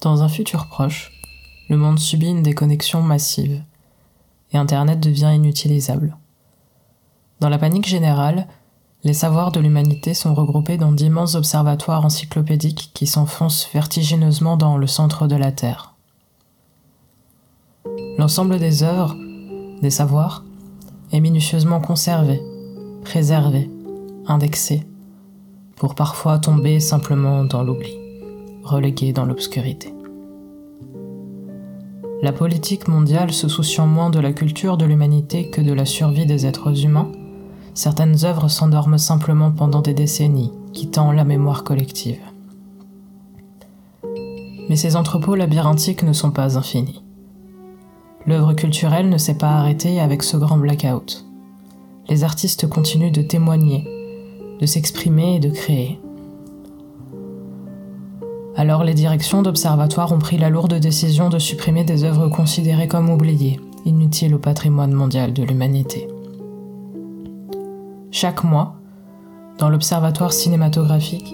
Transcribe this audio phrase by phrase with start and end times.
[0.00, 1.10] Dans un futur proche,
[1.68, 3.62] le monde subit une déconnexion massive
[4.52, 6.16] et Internet devient inutilisable.
[7.40, 8.46] Dans la panique générale,
[9.02, 14.86] les savoirs de l'humanité sont regroupés dans d'immenses observatoires encyclopédiques qui s'enfoncent vertigineusement dans le
[14.86, 15.94] centre de la Terre.
[18.18, 19.16] L'ensemble des œuvres,
[19.82, 20.44] des savoirs,
[21.12, 22.40] est minutieusement conservé,
[23.04, 23.68] préservé,
[24.26, 24.86] indexé,
[25.74, 27.96] pour parfois tomber simplement dans l'oubli,
[28.68, 29.92] relégué dans l'obscurité.
[32.20, 36.26] La politique mondiale se souciant moins de la culture de l'humanité que de la survie
[36.26, 37.12] des êtres humains,
[37.74, 42.18] certaines œuvres s'endorment simplement pendant des décennies, quittant la mémoire collective.
[44.68, 47.04] Mais ces entrepôts labyrinthiques ne sont pas infinis.
[48.26, 51.24] L'œuvre culturelle ne s'est pas arrêtée avec ce grand blackout.
[52.08, 53.86] Les artistes continuent de témoigner,
[54.60, 56.00] de s'exprimer et de créer.
[58.58, 63.08] Alors les directions d'observatoires ont pris la lourde décision de supprimer des œuvres considérées comme
[63.08, 66.08] oubliées, inutiles au patrimoine mondial de l'humanité.
[68.10, 68.74] Chaque mois,
[69.58, 71.32] dans l'observatoire cinématographique,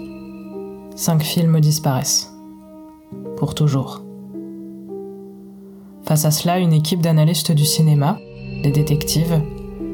[0.95, 2.31] cinq films disparaissent.
[3.37, 4.03] Pour toujours.
[6.03, 8.19] Face à cela, une équipe d'analystes du cinéma,
[8.61, 9.41] des détectives,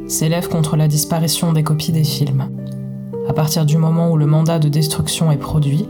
[0.05, 2.49] s'élève contre la disparition des copies des films.
[3.29, 5.87] À partir du moment où le mandat de destruction est produit,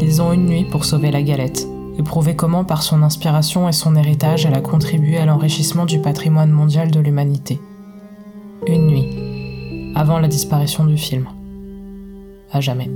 [0.00, 1.66] ils ont une nuit pour sauver la galette
[1.98, 6.00] et prouver comment, par son inspiration et son héritage, elle a contribué à l'enrichissement du
[6.00, 7.60] patrimoine mondial de l'humanité.
[8.66, 11.26] Une nuit, avant la disparition du film.
[12.52, 12.90] À jamais.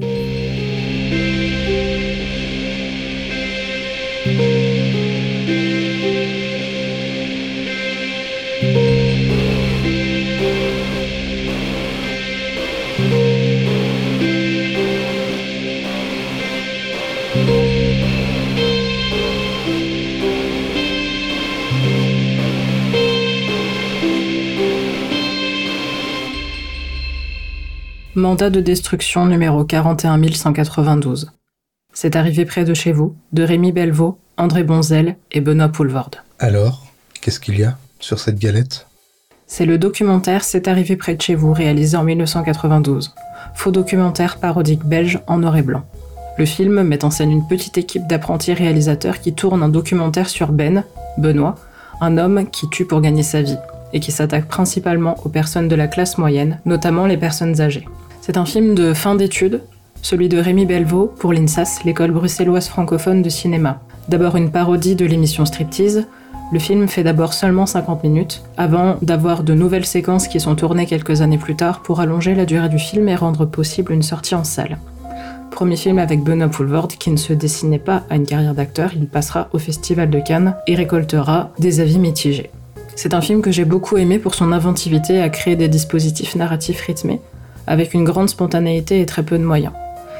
[28.16, 31.32] Mandat de destruction numéro 41192.
[31.92, 36.18] C'est arrivé près de chez vous, de Rémi Belvaux, André Bonzel et Benoît Poulvorde.
[36.38, 36.86] Alors,
[37.20, 38.86] qu'est-ce qu'il y a sur cette galette?
[39.48, 43.12] C'est le documentaire C'est arrivé près de chez vous, réalisé en 1992.
[43.56, 45.84] Faux documentaire parodique belge en noir et blanc.
[46.38, 50.52] Le film met en scène une petite équipe d'apprentis réalisateurs qui tournent un documentaire sur
[50.52, 50.84] Ben,
[51.18, 51.56] Benoît,
[52.00, 53.58] un homme qui tue pour gagner sa vie,
[53.92, 57.86] et qui s'attaque principalement aux personnes de la classe moyenne, notamment les personnes âgées.
[58.26, 59.60] C'est un film de fin d'études,
[60.00, 63.82] celui de Rémi Belvaux pour l'INSAS, l'école bruxelloise francophone de cinéma.
[64.08, 66.06] D'abord une parodie de l'émission Striptease,
[66.50, 70.86] le film fait d'abord seulement 50 minutes, avant d'avoir de nouvelles séquences qui sont tournées
[70.86, 74.34] quelques années plus tard pour allonger la durée du film et rendre possible une sortie
[74.34, 74.78] en salle.
[75.50, 79.06] Premier film avec Benoît Poulvord qui ne se dessinait pas à une carrière d'acteur, il
[79.06, 82.48] passera au Festival de Cannes et récoltera des avis mitigés.
[82.96, 86.80] C'est un film que j'ai beaucoup aimé pour son inventivité à créer des dispositifs narratifs
[86.80, 87.20] rythmés,
[87.66, 89.72] avec une grande spontanéité et très peu de moyens.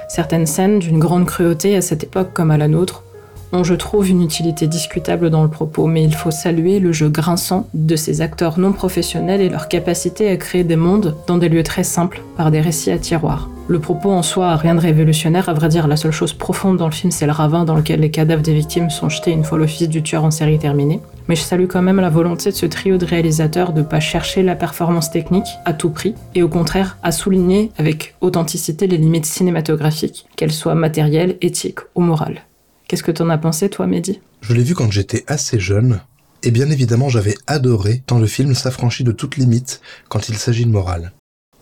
[0.09, 3.05] Certaines scènes d'une grande cruauté à cette époque comme à la nôtre
[3.53, 7.09] ont, je trouve, une utilité discutable dans le propos, mais il faut saluer le jeu
[7.09, 11.49] grinçant de ces acteurs non professionnels et leur capacité à créer des mondes dans des
[11.49, 13.49] lieux très simples par des récits à tiroir.
[13.67, 16.85] Le propos en soi rien de révolutionnaire, à vrai dire, la seule chose profonde dans
[16.85, 19.57] le film, c'est le ravin dans lequel les cadavres des victimes sont jetés une fois
[19.57, 21.01] l'office du tueur en série terminé.
[21.29, 24.43] Mais je salue quand même la volonté de ce trio de réalisateurs de pas chercher
[24.43, 29.25] la performance technique à tout prix, et au contraire à souligner avec authenticité les limites
[29.25, 32.43] cinématographiques, qu'elles soient matérielles, éthiques ou morales.
[32.87, 34.21] Qu'est-ce que t'en as pensé, toi, Mehdi?
[34.43, 36.01] Je l'ai vu quand j'étais assez jeune,
[36.43, 39.81] et bien évidemment j'avais adoré tant le film s'affranchit de toute limite
[40.11, 41.13] quand il s'agit de morale.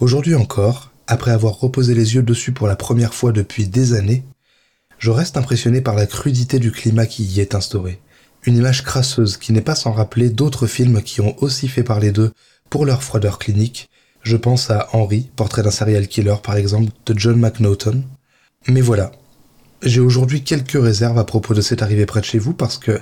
[0.00, 4.24] Aujourd'hui encore, après avoir reposé les yeux dessus pour la première fois depuis des années,
[4.98, 8.00] je reste impressionné par la crudité du climat qui y est instauré.
[8.44, 12.12] Une image crasseuse qui n'est pas sans rappeler d'autres films qui ont aussi fait parler
[12.12, 12.32] d'eux
[12.70, 13.90] pour leur froideur clinique.
[14.22, 18.04] Je pense à Henry, portrait d'un serial killer par exemple, de John McNaughton.
[18.66, 19.12] Mais voilà.
[19.82, 22.98] J'ai aujourd'hui quelques réserves à propos de cette arrivée près de chez vous parce que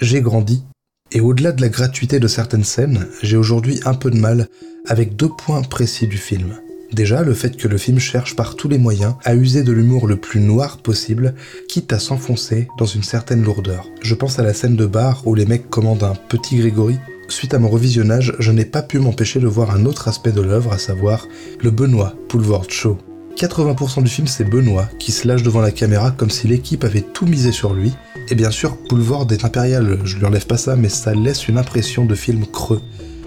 [0.00, 0.64] j'ai grandi.
[1.10, 4.48] Et au-delà de la gratuité de certaines scènes, j'ai aujourd'hui un peu de mal
[4.88, 6.56] avec deux points précis du film.
[6.92, 10.06] Déjà, le fait que le film cherche par tous les moyens à user de l'humour
[10.06, 11.34] le plus noir possible,
[11.66, 13.88] quitte à s'enfoncer dans une certaine lourdeur.
[14.02, 16.98] Je pense à la scène de bar où les mecs commandent un petit Grégory.
[17.28, 20.42] Suite à mon revisionnage, je n'ai pas pu m'empêcher de voir un autre aspect de
[20.42, 21.28] l'œuvre, à savoir
[21.62, 22.98] le Benoît Poulvord Show.
[23.38, 27.00] 80% du film, c'est Benoît qui se lâche devant la caméra comme si l'équipe avait
[27.00, 27.94] tout misé sur lui.
[28.28, 31.56] Et bien sûr, Poulvord est impérial, je lui enlève pas ça, mais ça laisse une
[31.56, 32.82] impression de film creux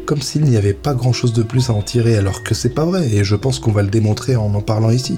[0.06, 2.74] comme s'il n'y avait pas grand chose de plus à en tirer alors que c'est
[2.74, 5.18] pas vrai et je pense qu'on va le démontrer en en parlant ici.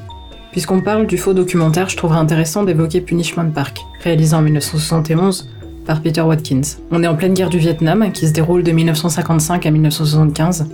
[0.51, 5.49] Puisqu'on parle du faux documentaire, je trouverais intéressant d'évoquer Punishment Park, réalisé en 1971
[5.85, 6.61] par Peter Watkins.
[6.91, 10.65] On est en pleine guerre du Vietnam, qui se déroule de 1955 à 1975.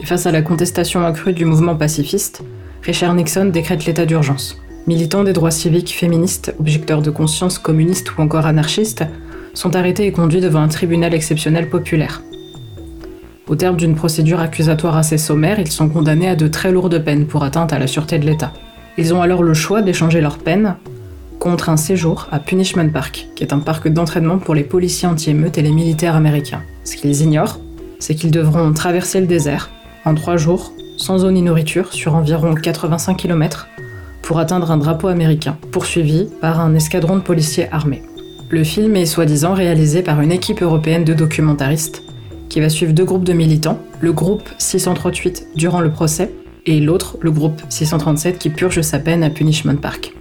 [0.00, 2.42] Et face à la contestation accrue du mouvement pacifiste,
[2.82, 4.56] Richard Nixon décrète l'état d'urgence.
[4.86, 9.04] Militants des droits civiques, féministes, objecteurs de conscience communistes ou encore anarchistes
[9.54, 12.22] sont arrêtés et conduits devant un tribunal exceptionnel populaire.
[13.48, 17.26] Au terme d'une procédure accusatoire assez sommaire, ils sont condamnés à de très lourdes peines
[17.26, 18.52] pour atteinte à la sûreté de l'État.
[18.98, 20.74] Ils ont alors le choix d'échanger leur peine
[21.38, 25.58] contre un séjour à Punishment Park, qui est un parc d'entraînement pour les policiers anti-émeutes
[25.58, 26.62] et les militaires américains.
[26.82, 27.60] Ce qu'ils ignorent,
[28.00, 29.70] c'est qu'ils devront traverser le désert
[30.04, 33.68] en trois jours, sans eau ni nourriture, sur environ 85 km,
[34.22, 38.02] pour atteindre un drapeau américain, poursuivi par un escadron de policiers armés.
[38.48, 42.02] Le film est soi-disant réalisé par une équipe européenne de documentaristes
[42.48, 46.32] qui va suivre deux groupes de militants, le groupe 638 durant le procès
[46.66, 50.12] et l'autre, le groupe 637 qui purge sa peine à Punishment Park.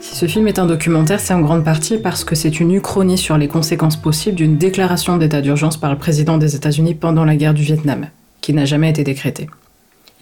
[0.00, 3.18] Si ce film est un documentaire, c'est en grande partie parce que c'est une uchronie
[3.18, 7.36] sur les conséquences possibles d'une déclaration d'état d'urgence par le président des États-Unis pendant la
[7.36, 8.06] guerre du Vietnam,
[8.40, 9.48] qui n'a jamais été décrétée.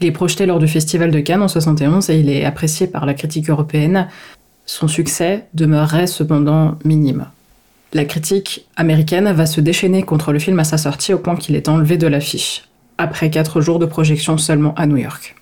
[0.01, 3.07] Il est projeté lors du Festival de Cannes en 71 et il est apprécié par
[3.07, 4.09] la critique européenne.
[4.67, 7.27] Son succès demeurerait cependant minime.
[7.95, 11.55] La critique américaine va se déchaîner contre le film à sa sortie au point qu'il
[11.55, 12.65] est enlevé de l'affiche,
[12.99, 15.37] après quatre jours de projection seulement à New York.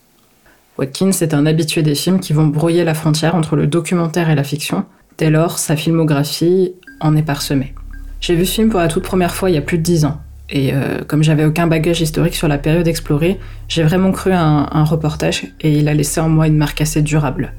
[0.76, 4.34] Watkins est un habitué des films qui vont brouiller la frontière entre le documentaire et
[4.34, 4.84] la fiction.
[5.16, 7.72] Dès lors, sa filmographie en est parsemée.
[8.20, 10.04] J'ai vu ce film pour la toute première fois il y a plus de dix
[10.04, 10.20] ans.
[10.50, 14.84] Et euh, comme j'avais aucun bagage historique sur la période explorée, j'ai vraiment cru un,
[14.84, 17.54] reportage et il a laissé en moi une marque assez durable.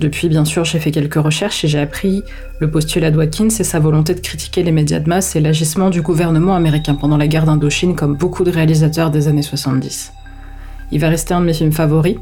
[0.00, 2.22] Depuis, bien sûr, j'ai fait quelques recherches et j'ai appris
[2.60, 5.90] le postulat de Watkins et sa volonté de critiquer les médias de masse et l'agissement
[5.90, 10.12] du gouvernement américain pendant la guerre d'Indochine, comme beaucoup de réalisateurs des années 70.
[10.92, 12.16] Il va rester un de mes films favoris,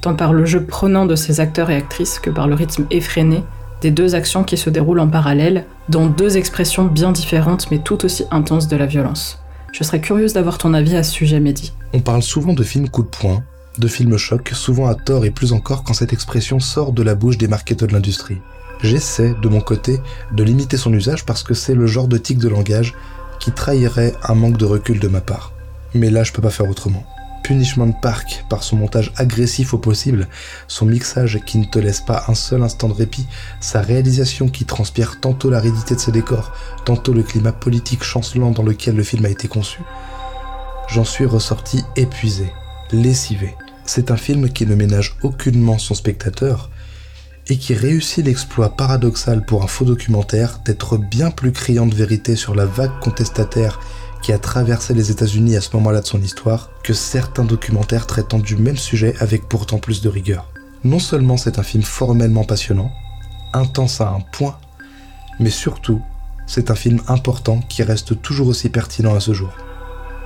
[0.00, 3.44] tant par le jeu prenant de ses acteurs et actrices que par le rythme effréné
[3.82, 8.04] des deux actions qui se déroulent en parallèle, dans deux expressions bien différentes mais tout
[8.04, 9.40] aussi intenses de la violence.
[9.72, 11.72] Je serais curieuse d'avoir ton avis à ce sujet, Mehdi.
[11.92, 13.42] On parle souvent de films coup de poing,
[13.78, 17.14] de films choc, souvent à tort et plus encore quand cette expression sort de la
[17.14, 18.40] bouche des marketeurs de l'industrie.
[18.82, 20.00] J'essaie, de mon côté,
[20.32, 22.94] de limiter son usage parce que c'est le genre de tic de langage
[23.38, 25.52] qui trahirait un manque de recul de ma part.
[25.94, 27.04] Mais là, je peux pas faire autrement.
[27.44, 30.28] Punishment Park, par son montage agressif au possible,
[30.68, 33.26] son mixage qui ne te laisse pas un seul instant de répit,
[33.60, 36.52] sa réalisation qui transpire tantôt l'aridité de ses décors,
[36.84, 39.80] tantôt le climat politique chancelant dans lequel le film a été conçu,
[40.88, 42.52] j'en suis ressorti épuisé,
[42.92, 43.56] lessivé.
[43.94, 46.70] C'est un film qui ne ménage aucunement son spectateur
[47.48, 52.34] et qui réussit l'exploit paradoxal pour un faux documentaire d'être bien plus criant de vérité
[52.34, 53.80] sur la vague contestataire
[54.22, 58.38] qui a traversé les États-Unis à ce moment-là de son histoire que certains documentaires traitant
[58.38, 60.50] du même sujet avec pourtant plus de rigueur.
[60.84, 62.90] Non seulement c'est un film formellement passionnant,
[63.52, 64.56] intense à un point,
[65.38, 66.00] mais surtout,
[66.46, 69.52] c'est un film important qui reste toujours aussi pertinent à ce jour.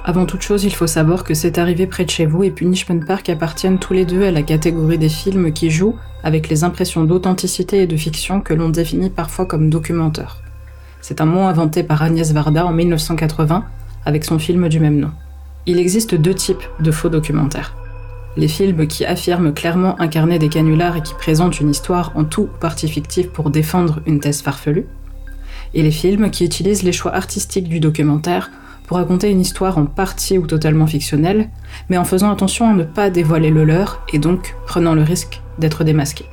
[0.09, 3.01] Avant toute chose, il faut savoir que C'est arrivé près de chez vous et Punishment
[3.01, 7.03] Park appartiennent tous les deux à la catégorie des films qui jouent avec les impressions
[7.03, 10.37] d'authenticité et de fiction que l'on définit parfois comme documentaire.
[11.01, 13.65] C'est un mot inventé par Agnès Varda en 1980
[14.05, 15.11] avec son film du même nom.
[15.67, 17.75] Il existe deux types de faux documentaires.
[18.37, 22.43] Les films qui affirment clairement incarner des canulars et qui présentent une histoire en tout
[22.43, 24.87] ou partie fictive pour défendre une thèse farfelue.
[25.75, 28.53] Et les films qui utilisent les choix artistiques du documentaire
[28.87, 31.49] pour raconter une histoire en partie ou totalement fictionnelle,
[31.89, 35.41] mais en faisant attention à ne pas dévoiler le leur et donc prenant le risque
[35.59, 36.25] d'être démasqué.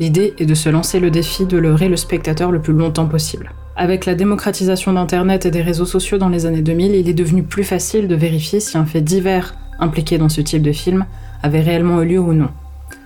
[0.00, 3.52] L'idée est de se lancer le défi de leurrer le spectateur le plus longtemps possible.
[3.76, 7.42] Avec la démocratisation d'Internet et des réseaux sociaux dans les années 2000, il est devenu
[7.42, 11.06] plus facile de vérifier si un fait divers impliqué dans ce type de film
[11.42, 12.50] avait réellement eu lieu ou non.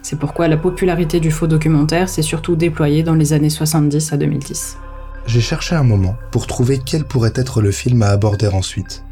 [0.03, 4.17] C'est pourquoi la popularité du faux documentaire s'est surtout déployée dans les années 70 à
[4.17, 4.79] 2010.
[5.27, 9.03] J'ai cherché un moment pour trouver quel pourrait être le film à aborder ensuite.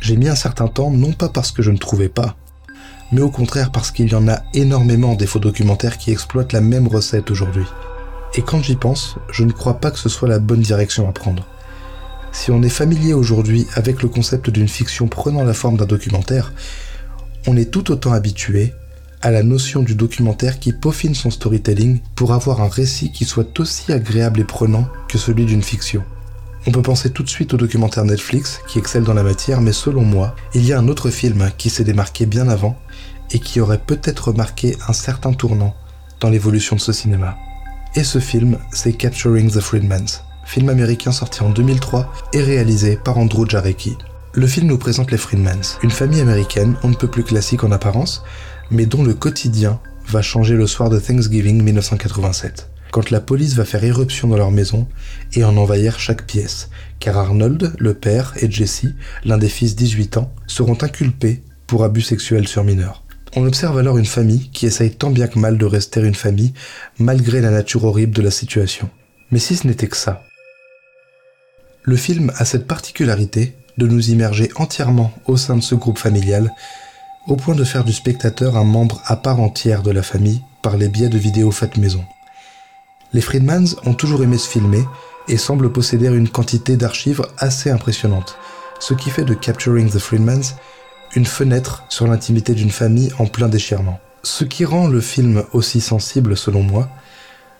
[0.00, 2.36] J'ai mis un certain temps non pas parce que je ne trouvais pas,
[3.12, 6.60] mais au contraire parce qu'il y en a énormément des faux documentaires qui exploitent la
[6.60, 7.64] même recette aujourd'hui.
[8.34, 11.12] Et quand j'y pense, je ne crois pas que ce soit la bonne direction à
[11.12, 11.46] prendre.
[12.32, 16.52] Si on est familier aujourd'hui avec le concept d'une fiction prenant la forme d'un documentaire,
[17.46, 18.74] on est tout autant habitué
[19.22, 23.58] à la notion du documentaire qui peaufine son storytelling pour avoir un récit qui soit
[23.60, 26.02] aussi agréable et prenant que celui d'une fiction.
[26.66, 29.72] On peut penser tout de suite au documentaire Netflix qui excelle dans la matière, mais
[29.72, 32.78] selon moi, il y a un autre film qui s'est démarqué bien avant
[33.30, 35.74] et qui aurait peut-être marqué un certain tournant
[36.20, 37.36] dans l'évolution de ce cinéma.
[37.94, 43.18] Et ce film, c'est Capturing the Freedmans, film américain sorti en 2003 et réalisé par
[43.18, 43.96] Andrew Jarecki.
[44.34, 47.72] Le film nous présente les Freedmans, une famille américaine on ne peut plus classique en
[47.72, 48.22] apparence,
[48.70, 53.64] mais dont le quotidien va changer le soir de Thanksgiving 1987, quand la police va
[53.64, 54.88] faire éruption dans leur maison
[55.34, 56.70] et en envahir chaque pièce,
[57.00, 58.86] car Arnold, le père, et Jesse,
[59.24, 63.04] l'un des fils 18 ans, seront inculpés pour abus sexuels sur mineurs.
[63.36, 66.54] On observe alors une famille qui essaye tant bien que mal de rester une famille
[66.98, 68.88] malgré la nature horrible de la situation.
[69.30, 70.22] Mais si ce n'était que ça.
[71.82, 76.52] Le film a cette particularité de nous immerger entièrement au sein de ce groupe familial,
[77.28, 80.76] au point de faire du spectateur un membre à part entière de la famille par
[80.76, 82.04] les biais de vidéos faites maison.
[83.12, 84.84] Les Friedmans ont toujours aimé se filmer
[85.28, 88.36] et semblent posséder une quantité d'archives assez impressionnante,
[88.80, 90.56] ce qui fait de Capturing the Friedmans
[91.14, 94.00] une fenêtre sur l'intimité d'une famille en plein déchirement.
[94.22, 96.88] Ce qui rend le film aussi sensible selon moi,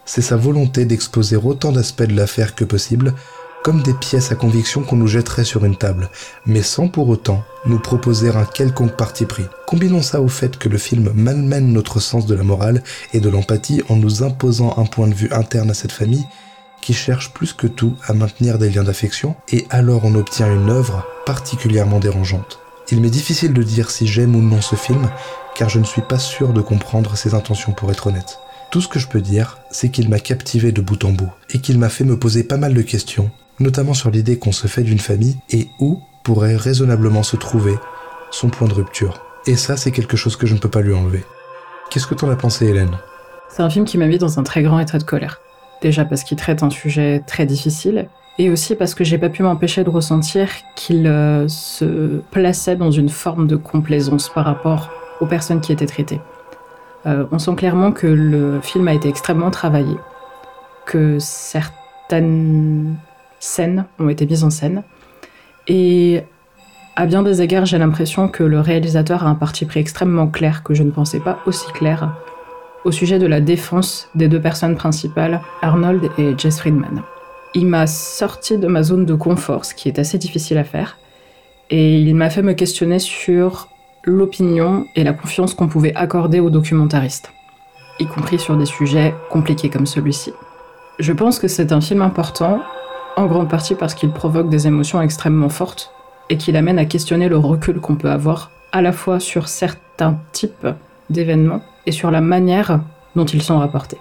[0.05, 3.15] c'est sa volonté d'exposer autant d'aspects de l'affaire que possible
[3.63, 6.11] comme des pièces à conviction qu'on nous jetterait sur une table,
[6.47, 9.45] mais sans pour autant nous proposer un quelconque parti pris.
[9.67, 13.29] Combinons ça au fait que le film malmène notre sens de la morale et de
[13.29, 16.27] l'empathie en nous imposant un point de vue interne à cette famille
[16.81, 20.71] qui cherche plus que tout à maintenir des liens d'affection, et alors on obtient une
[20.71, 22.61] œuvre particulièrement dérangeante.
[22.91, 25.11] Il m'est difficile de dire si j'aime ou non ce film,
[25.55, 28.39] car je ne suis pas sûr de comprendre ses intentions pour être honnête.
[28.71, 31.59] Tout ce que je peux dire, c'est qu'il m'a captivé de bout en bout, et
[31.59, 34.83] qu'il m'a fait me poser pas mal de questions, notamment sur l'idée qu'on se fait
[34.83, 37.75] d'une famille et où pourrait raisonnablement se trouver
[38.31, 39.21] son point de rupture.
[39.47, 41.25] Et ça, c'est quelque chose que je ne peux pas lui enlever.
[41.91, 42.99] Qu'est-ce que t'en as pensé, Hélène?
[43.49, 45.41] C'est un film qui m'a mis dans un très grand état de colère.
[45.81, 49.43] Déjà parce qu'il traite un sujet très difficile, et aussi parce que j'ai pas pu
[49.43, 55.27] m'empêcher de ressentir qu'il euh, se plaçait dans une forme de complaisance par rapport aux
[55.27, 56.21] personnes qui étaient traitées.
[57.07, 59.97] Euh, on sent clairement que le film a été extrêmement travaillé,
[60.87, 62.97] que certaines
[63.41, 64.83] scènes ont été mises en scène.
[65.67, 66.23] Et
[66.97, 70.63] à bien des égards, j'ai l'impression que le réalisateur a un parti pris extrêmement clair
[70.63, 72.13] que je ne pensais pas aussi clair
[72.85, 77.03] au sujet de la défense des deux personnes principales, Arnold et Jess Friedman.
[77.55, 80.97] Il m'a sorti de ma zone de confort, ce qui est assez difficile à faire,
[81.71, 83.69] et il m'a fait me questionner sur
[84.05, 87.31] l'opinion et la confiance qu'on pouvait accorder aux documentaristes,
[88.01, 90.33] y compris sur des sujets compliqués comme celui-ci.
[90.99, 92.61] Je pense que c'est un film important
[93.19, 95.93] en grande partie parce qu'il provoque des émotions extrêmement fortes
[96.31, 100.19] et qu'il amène à questionner le recul qu'on peut avoir à la fois sur certains
[100.31, 100.69] types
[101.11, 102.81] d'événements et sur la manière
[103.17, 103.99] dont ils sont rapportés.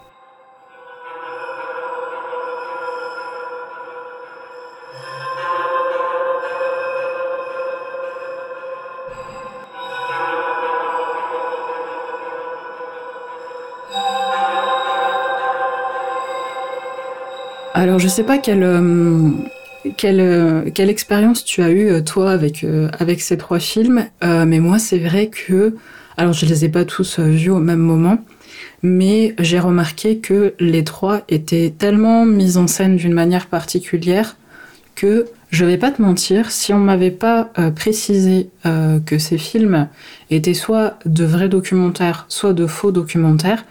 [17.79, 19.29] Alors, je sais pas quelle, euh,
[20.03, 22.65] euh, quelle expérience tu as eue, euh, toi, avec,
[22.97, 25.75] avec ces trois films, mais moi, c'est vrai que.
[26.17, 28.17] Alors, je les ai pas tous vus au même moment,
[28.81, 34.37] mais j'ai remarqué que les trois étaient tellement mis en scène d'une manière particulière
[34.95, 38.49] que je vais pas te mentir, si on m'avait pas précisé
[39.05, 39.87] que ces films
[40.31, 43.63] étaient soit de vrais documentaires, soit de faux documentaires,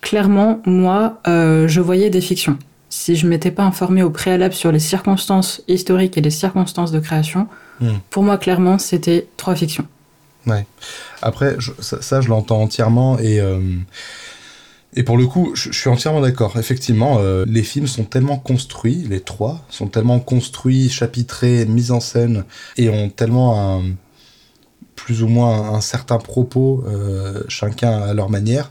[0.00, 2.58] clairement, moi, je voyais des fictions
[2.92, 7.00] si je m'étais pas informé au préalable sur les circonstances historiques et les circonstances de
[7.00, 7.48] création,
[7.80, 7.88] hmm.
[8.10, 9.86] pour moi, clairement, c'était trois fictions.
[10.46, 10.66] Ouais.
[11.22, 13.40] Après, ça, je l'entends entièrement et.
[13.40, 13.60] Euh,
[14.94, 16.58] et pour le coup, je, suis entièrement d'accord.
[16.58, 22.00] Effectivement, euh, les films sont tellement construits, les trois sont tellement construits, chapitrés, mis en
[22.00, 22.44] scène,
[22.76, 23.84] et ont tellement un,
[24.94, 28.70] plus ou moins un, certain propos, euh, chacun à leur manière,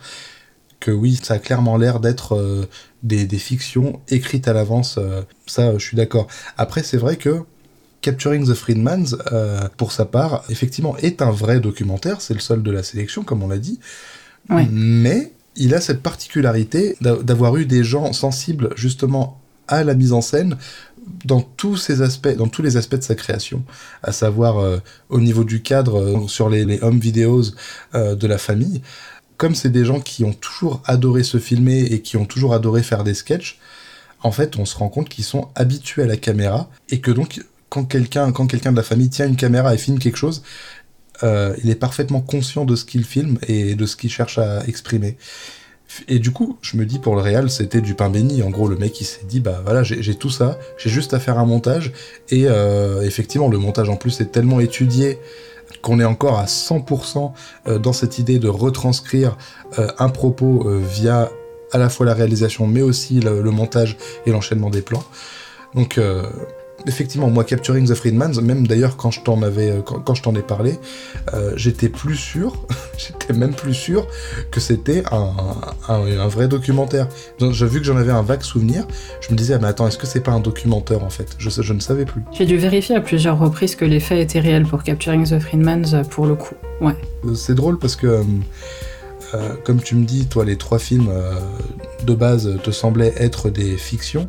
[0.79, 2.67] que oui, ça a clairement l'air d'être
[3.03, 4.97] des, fictions écrites à l'avance.
[4.97, 6.27] Euh, ça, je suis d'accord.
[6.57, 7.41] Après, c'est vrai que
[8.01, 12.19] Capturing the Freedmans, euh, pour sa part, effectivement, est un vrai documentaire.
[12.19, 13.79] C'est le seul de la sélection, comme on l'a dit.
[14.49, 20.21] Mais il a cette particularité d'avoir eu des gens sensibles justement à la mise en
[20.21, 20.57] scène
[21.25, 23.63] dans tous ces aspects, dans tous les aspects de sa création,
[24.03, 24.79] à savoir euh,
[25.09, 27.53] au niveau du cadre sur les, les home videos
[27.93, 28.81] de la famille,
[29.41, 32.83] comme c'est des gens qui ont toujours adoré se filmer et qui ont toujours adoré
[32.83, 33.57] faire des sketchs,
[34.21, 37.43] en fait, on se rend compte qu'ils sont habitués à la caméra et que donc,
[37.69, 40.43] quand quelqu'un de la famille tient une caméra et filme quelque chose,
[41.23, 44.63] euh, il est parfaitement conscient de ce qu'il filme et de ce qu'il cherche à
[44.67, 45.17] exprimer.
[46.07, 48.43] Et du coup, je me dis pour le réel, c'était du pain béni.
[48.43, 51.19] En gros, le mec, il s'est dit, bah voilà, j'ai tout ça, j'ai juste à
[51.19, 51.93] faire un montage.
[52.29, 55.17] Et euh, effectivement, le montage en plus est tellement étudié
[55.81, 57.31] qu'on est encore à 100%
[57.67, 59.37] euh, dans cette idée de retranscrire
[59.79, 61.29] euh, un propos euh, via
[61.71, 65.03] à la fois la réalisation mais aussi le, montage et l'enchaînement des plans.
[65.73, 65.97] Donc
[66.87, 70.35] effectivement, moi, Capturing the Freedmans, même d'ailleurs quand je t'en avais, euh, quand, je t'en
[70.35, 70.79] ai parlé,
[71.33, 72.65] euh, j'étais plus sûr,
[72.97, 74.07] j'étais même plus sûr
[74.51, 75.33] que c'était un,
[75.87, 77.07] un, vrai documentaire.
[77.39, 78.87] J'ai vu que j'en avais un vague souvenir,
[79.21, 81.35] je me disais, ah, mais attends, est-ce que c'est pas un documentaire en fait?
[81.37, 82.21] Je, je ne savais plus.
[82.31, 85.93] J'ai dû vérifier à plusieurs reprises que les faits étaient réels pour Capturing the Freedmans
[85.93, 86.55] euh, pour le coup.
[86.79, 86.95] Ouais.
[87.35, 88.23] C'est drôle parce que.
[89.63, 91.09] comme tu me dis, toi, les trois films
[92.05, 94.27] de base te semblaient être des fictions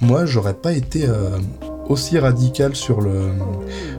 [0.00, 1.38] moi, j'aurais pas été euh,
[1.88, 3.30] aussi radical sur, le,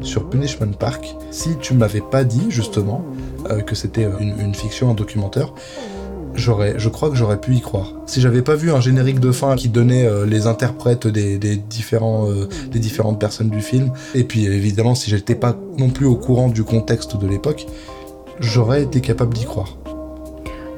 [0.01, 3.03] sur Punishment Park si tu m'avais pas dit, justement,
[3.49, 5.53] euh, que c'était une, fiction, un documentaire.
[6.35, 7.91] J'aurais, je crois que j'aurais pu y croire.
[8.05, 12.29] Si j'avais pas vu un générique de fin qui donnait euh, les interprètes des, différents,
[12.71, 16.47] des différentes personnes du film, et puis évidemment si j'étais pas non plus au courant
[16.47, 17.65] du contexte de l'époque,
[18.39, 19.78] j'aurais été capable d'y croire.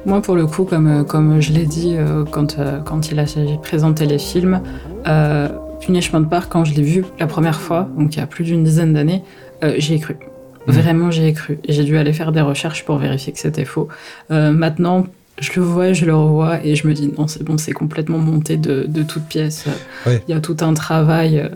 [0.04, 1.96] Moi, pour le coup, comme, comme je l'ai dit
[2.30, 3.24] quand, quand il a
[3.62, 4.60] présenté les films,
[5.06, 5.48] euh,
[5.80, 8.62] Punishment Park, quand je l'ai vu la première fois, donc il y a plus d'une
[8.62, 9.22] dizaine d'années,
[9.64, 10.14] euh, j'y ai cru.
[10.14, 10.72] Mmh.
[10.72, 11.58] Vraiment, j'y ai cru.
[11.68, 13.88] J'ai dû aller faire des recherches pour vérifier que c'était faux.
[14.30, 15.06] Euh, maintenant,
[15.38, 18.18] je le vois, je le revois et je me dis non, c'est bon, c'est complètement
[18.18, 19.64] monté de, de toutes pièces.
[20.06, 21.48] Il y a tout un travail, euh,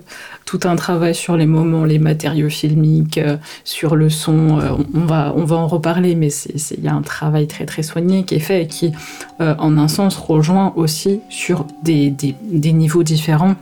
[0.44, 4.58] tout un travail sur les moments, les matériaux filmiques, euh, sur le son.
[4.58, 7.82] Euh, on va, on va en reparler, mais il y a un travail très très
[7.82, 8.92] soigné qui est fait et qui,
[9.38, 13.56] en un sens, rejoint aussi sur des, des, des niveaux différents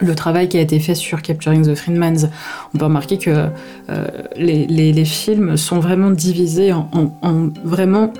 [0.00, 2.28] le travail qui a été fait sur Capturing the Freedmans,
[2.74, 3.48] on peut remarquer que
[4.36, 8.12] les, les, les, films sont vraiment divisés en, en, en vraiment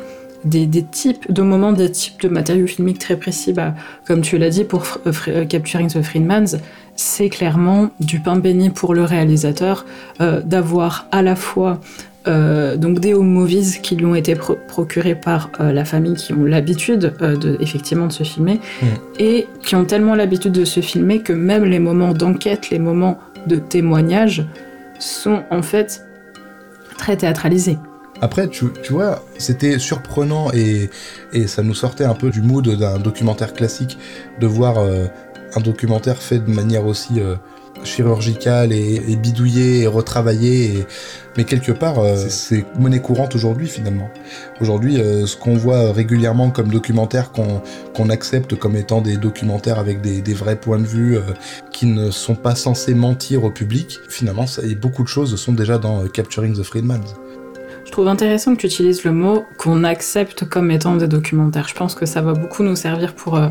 [0.45, 3.53] des, types de moments, des types de matériaux filmiques très précis.
[3.53, 3.75] Bah,
[4.07, 6.59] comme tu l'as dit pour euh, euh, Capturing the Freedmans,
[6.97, 9.87] c'est clairement du pain béni pour le réalisateur
[10.21, 11.81] euh, d'avoir à la fois
[12.25, 14.37] donc des home movies qui lui ont été
[14.69, 18.87] procurés par la famille qui ont l'habitude de, effectivement de se filmer mm.
[19.19, 23.19] et qui ont tellement l'habitude de se filmer que même les moments d'enquête, les moments
[23.49, 24.47] de témoignage
[25.01, 26.07] sont en fait
[26.97, 27.77] très théâtralisés.
[28.23, 30.91] Après, tu, vois, c'était surprenant et,
[31.49, 33.99] ça nous sortait un peu du mood d'un documentaire classique
[34.39, 35.07] de voir euh,
[35.57, 37.35] un documentaire fait de manière aussi euh,
[37.83, 40.87] chirurgicale et, et, bidouillée et retravaillée.
[41.37, 44.09] Mais quelque part, euh, c'est monnaie courante aujourd'hui finalement.
[44.61, 50.35] Aujourd'hui, ce qu'on voit régulièrement comme documentaire, qu'on accepte comme étant des documentaires avec des,
[50.35, 51.19] vrais points de vue
[51.73, 55.53] qui ne sont pas censés mentir au public, finalement, ça, et beaucoup de choses sont
[55.53, 57.17] déjà dans Capturing the Freedmans.
[57.93, 61.69] Je trouve intéressant que tu utilises le mot qu'on accepte comme étant des documentaires.
[61.69, 63.49] Je pense que ça va beaucoup nous servir pour, euh,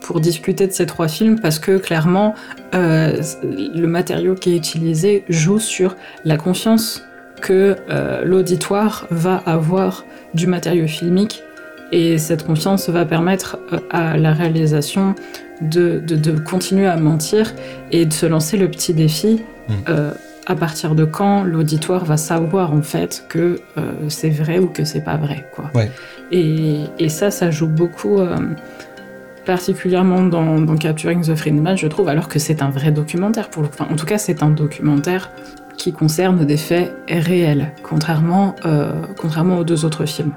[0.00, 2.34] pour discuter de ces trois films parce que clairement,
[2.74, 7.04] euh, le matériau qui est utilisé joue sur la confiance
[7.40, 10.04] que euh, l'auditoire va avoir
[10.34, 11.44] du matériau filmique
[11.92, 15.14] et cette confiance va permettre à la réalisation
[15.60, 17.54] de, de, continuer à mentir
[17.92, 19.40] et de se lancer le petit défi.
[19.68, 19.92] Mmh
[20.46, 24.84] à partir de quand l'auditoire va savoir en fait que euh, c'est vrai ou que
[24.84, 25.70] c'est pas vrai quoi.
[26.30, 28.36] Et, et, ça, ça joue beaucoup, euh,
[29.44, 33.62] particulièrement dans, dans, Capturing the Freedman, je trouve, alors que c'est un vrai documentaire pour
[33.62, 35.30] le enfin, en tout cas, c'est un documentaire
[35.76, 40.32] qui concerne des faits réels, contrairement, euh, contrairement aux deux autres films.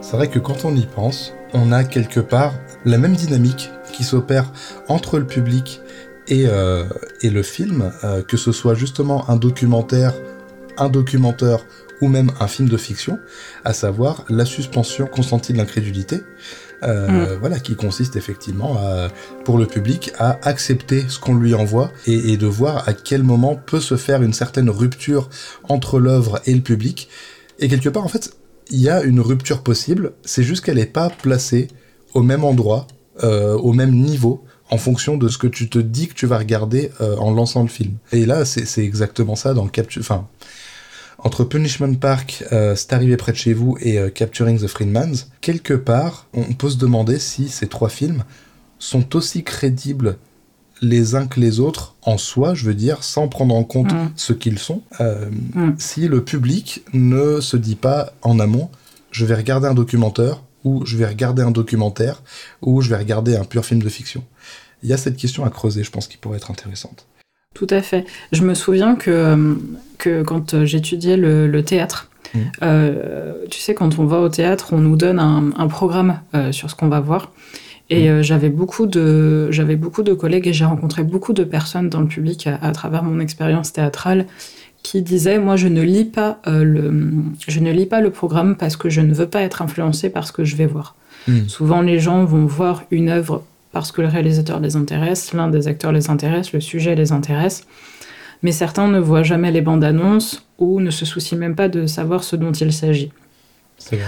[0.00, 2.52] C'est vrai que quand on y pense, on a quelque part
[2.84, 4.52] la même dynamique qui s'opère
[4.88, 5.80] entre le public
[6.28, 6.84] et, euh,
[7.22, 10.14] et le film, euh, que ce soit justement un documentaire,
[10.76, 11.64] un documentaire
[12.00, 13.18] ou même un film de fiction,
[13.64, 16.20] à savoir la suspension consentie de l'incrédulité,
[16.82, 17.38] euh, mm.
[17.40, 19.08] voilà, qui consiste effectivement à,
[19.44, 23.22] pour le public à accepter ce qu'on lui envoie et, et, de voir à quel
[23.22, 25.30] moment peut se faire une certaine rupture
[25.70, 27.08] entre l'œuvre et le public.
[27.58, 28.36] Et quelque part, en fait,
[28.70, 31.68] il y a une rupture possible, c'est juste qu'elle n'est pas placée
[32.14, 32.86] au même endroit,
[33.22, 36.38] euh, au même niveau, en fonction de ce que tu te dis que tu vas
[36.38, 37.94] regarder euh, en lançant le film.
[38.12, 40.00] Et là, c'est exactement ça dans Capture...
[40.00, 40.26] Enfin,
[41.18, 45.28] entre Punishment Park, euh, C'est arrivé près de chez vous et euh, Capturing the Freedmans,
[45.40, 48.24] quelque part, on peut se demander si ces trois films
[48.78, 50.18] sont aussi crédibles
[50.82, 54.10] les uns que les autres en soi, je veux dire, sans prendre en compte mm.
[54.14, 55.70] ce qu'ils sont, mm.
[55.78, 58.68] si le public ne se dit pas en amont,
[59.10, 62.22] je vais regarder un documentaire, ou je vais regarder un documentaire,
[62.60, 64.22] ou je vais regarder un pur film de fiction
[64.82, 67.06] il y a cette question à creuser, je pense, qui pourrait être intéressante.
[67.54, 68.04] Tout à fait.
[68.32, 69.54] Je me souviens que, euh,
[69.98, 72.38] que quand euh, j'étudiais le, théâtre, mmh.
[72.62, 76.20] euh, tu sais, quand on va au théâtre, on nous donne un, programme
[76.52, 77.32] sur ce qu'on va voir.
[77.88, 78.22] Et mmh.
[78.22, 82.08] j'avais beaucoup de j'avais beaucoup de collègues et j'ai rencontré beaucoup de personnes dans le
[82.08, 84.26] public à, travers mon expérience théâtrale
[84.86, 87.12] qui disaient moi je ne lis pas le
[87.48, 90.26] je ne lis pas le programme parce que je ne veux pas être influencé par
[90.26, 90.94] ce que je vais voir.
[91.26, 91.48] Mmh.
[91.48, 95.68] Souvent les gens vont voir une œuvre parce que le réalisateur les intéresse, l'un des
[95.68, 97.66] acteurs les intéresse, le sujet les intéresse.
[98.42, 101.86] Mais certains ne voient jamais les bandes annonces ou ne se soucient même pas de
[101.86, 103.10] savoir ce dont il s'agit.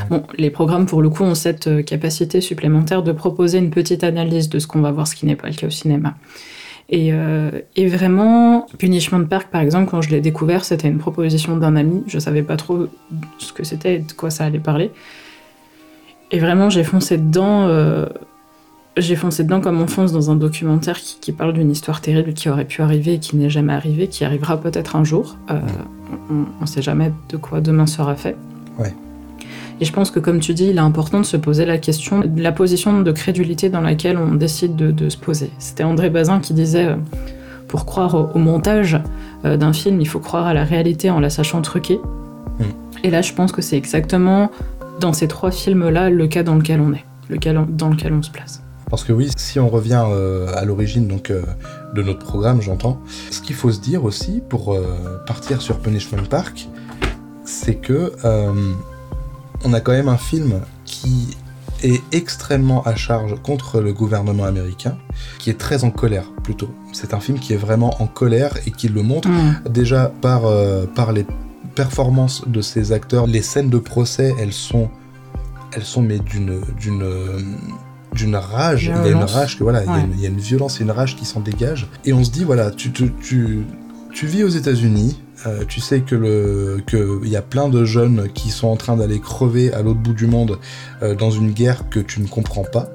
[0.09, 4.03] Bon, les programmes, pour le coup, ont cette euh, capacité supplémentaire de proposer une petite
[4.03, 6.15] analyse de ce qu'on va voir, ce qui n'est pas le cas au cinéma.
[6.91, 11.57] Et, euh, et, vraiment, Punishment Park, par exemple, quand je l'ai découvert, c'était une proposition
[11.57, 12.03] d'un ami.
[12.07, 12.87] Je savais pas trop
[13.39, 14.91] ce que c'était et de quoi ça allait parler.
[16.31, 17.67] Et vraiment, j'ai foncé dedans.
[17.67, 18.07] Euh,
[18.97, 22.33] j'ai foncé dedans comme on fonce dans un documentaire qui, qui parle d'une histoire terrible
[22.33, 25.37] qui aurait pu arriver et qui n'est jamais arrivée, qui arrivera peut-être un jour.
[25.51, 25.61] Euh,
[26.31, 28.37] on ne sait jamais de quoi demain sera fait.
[28.79, 28.95] Ouais.
[29.81, 32.21] Et je pense que, comme tu dis, il est important de se poser la question
[32.21, 35.51] de la position de crédulité dans laquelle on décide de, se poser.
[35.59, 36.97] C'était André Bazin qui disait euh,
[37.69, 39.01] pour croire au, montage
[39.45, 42.01] euh, d'un film, il faut croire à la réalité en la sachant truquer.
[42.59, 42.65] Mm.
[43.05, 44.51] Et là, je pense que c'est exactement
[45.01, 48.23] dans ces trois films-là le cas dans lequel on est, le cas dans lequel on
[48.23, 48.63] se place.
[48.91, 52.99] Parce que oui, si on revient euh, à l'origine donc de notre programme, j'entends,
[53.31, 54.77] ce qu'il faut se dire aussi pour
[55.27, 56.69] partir sur Punishment Park,
[57.45, 58.13] c'est que
[59.65, 61.37] on a quand même un film qui
[61.83, 64.99] est extrêmement à charge contre le gouvernement américain,
[65.39, 66.71] qui est très en colère plutôt.
[66.93, 69.63] C'est un film qui est vraiment en colère et qui le montre mm.
[69.71, 71.27] déjà par, euh, par les
[71.75, 73.27] performances de ses acteurs.
[73.27, 74.91] Les scènes de procès, elles sont,
[75.73, 77.57] elles sont mais d'une d'une
[78.15, 78.85] d'une rage.
[78.85, 81.15] Il y a une rage que voilà, il, y a une, violence et une rage
[81.15, 81.87] qui s'en dégagent.
[82.05, 83.65] Et on se dit voilà, tu tu, tu,
[84.13, 88.29] tu vis aux États-Unis, euh, tu sais que le qu'il y a plein de jeunes
[88.35, 90.59] qui sont en train d'aller crever à l'autre bout du monde
[91.03, 92.89] euh, dans une guerre que tu ne comprends pas,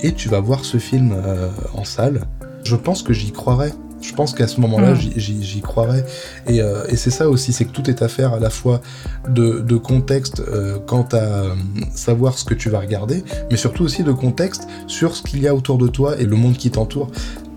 [0.00, 2.22] et tu vas voir ce film euh, en salle.
[2.64, 3.72] Je pense que j'y croirais.
[4.00, 6.04] Je pense qu'à ce moment-là, j'y croirais.
[6.46, 6.60] Et,
[6.94, 8.82] c'est ça aussi, c'est que tout est affaire à la fois
[9.30, 10.42] de, de contexte
[10.86, 11.54] quant à
[11.94, 15.48] savoir ce que tu vas regarder, mais surtout aussi de contexte sur ce qu'il y
[15.48, 17.10] a autour de toi et le monde qui t'entoure.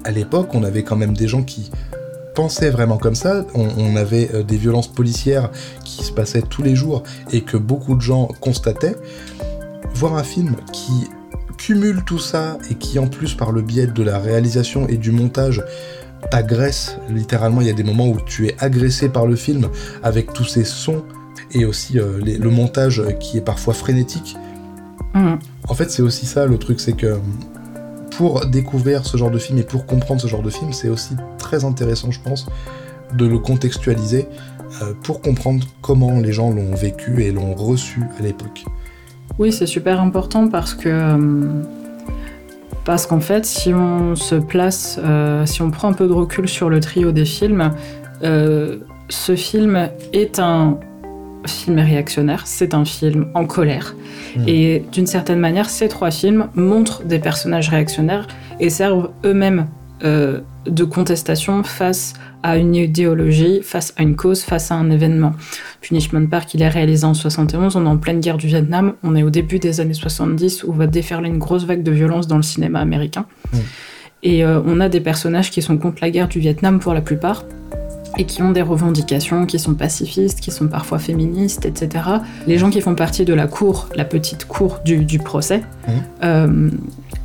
[0.05, 1.69] À l'époque, on avait quand même des gens qui
[2.37, 3.47] pensait vraiment comme ça.
[3.55, 5.49] On, avait euh, des violences policières
[5.83, 8.95] qui se passaient tous les jours et que beaucoup de gens constataient.
[9.95, 11.07] Voir un film qui
[11.57, 15.09] cumule tout ça et qui en plus par le biais de la réalisation et du
[15.09, 15.63] montage
[16.29, 17.61] t'agresse littéralement.
[17.61, 19.69] Il y a des moments où tu es agressé par le film
[20.03, 21.03] avec tous ces sons
[21.53, 24.37] et aussi euh, le montage qui est parfois frénétique.
[25.15, 25.37] Mmh.
[25.67, 27.17] En fait, c'est aussi ça le truc, c'est que
[28.17, 31.15] pour découvrir ce genre de film et pour comprendre ce genre de film, c'est aussi
[31.37, 32.47] très intéressant, je pense,
[33.13, 34.27] de le contextualiser
[34.81, 38.65] euh, pour comprendre comment les gens l'ont vécu et l'ont reçu à l'époque.
[39.37, 41.63] Oui, c'est super important parce que euh,
[42.85, 46.49] parce qu'en fait, si on se place, euh, si on prend un peu de recul
[46.49, 47.71] sur le trio des films,
[48.21, 50.79] ce film est un
[51.45, 53.95] film réactionnaire, c'est un film en colère.
[54.35, 54.43] Hmm.
[54.47, 58.27] Et d'une certaine manière, ces trois films montrent des personnages réactionnaires
[58.59, 59.67] et servent eux-mêmes
[60.03, 65.33] euh, de contestation face à une idéologie, face à une cause, face à un événement.
[65.81, 69.15] Punishment Park, il est réalisé en 71, on est en pleine guerre du Vietnam, on
[69.15, 72.35] est au début des années 70 où va déferler une grosse vague de violence dans
[72.35, 73.25] le cinéma américain.
[73.53, 73.59] Hmm.
[74.23, 77.01] Et euh, on a des personnages qui sont contre la guerre du Vietnam pour la
[77.01, 77.45] plupart,
[78.17, 82.03] et qui ont des revendications, qui sont pacifistes, qui sont parfois féministes, etc.
[82.47, 85.91] Les gens qui font partie de la cour, la petite cour du, procès, mmh.
[86.23, 86.69] euh,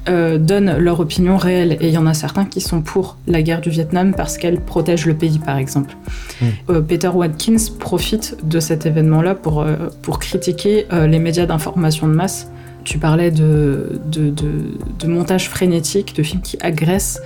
[0.08, 1.78] euh, donnent leur opinion réelle.
[1.80, 4.60] Et il y en a certains qui sont pour la guerre du Vietnam parce qu'elle
[4.60, 5.96] protège le pays, par exemple.
[6.40, 6.46] Mmh.
[6.70, 9.64] Euh, Peter Watkins profite de cet événement-là pour,
[10.02, 12.48] pour critiquer les médias d'information de masse.
[12.84, 17.20] Tu parlais de, de, de, de montage frénétique, de films qui agressent.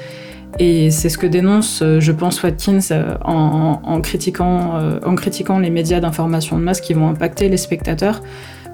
[0.58, 6.00] Et c'est ce que dénonce, euh, je pense, Watkins euh, euh, en critiquant les médias
[6.00, 8.22] d'information de masse qui vont impacter les spectateurs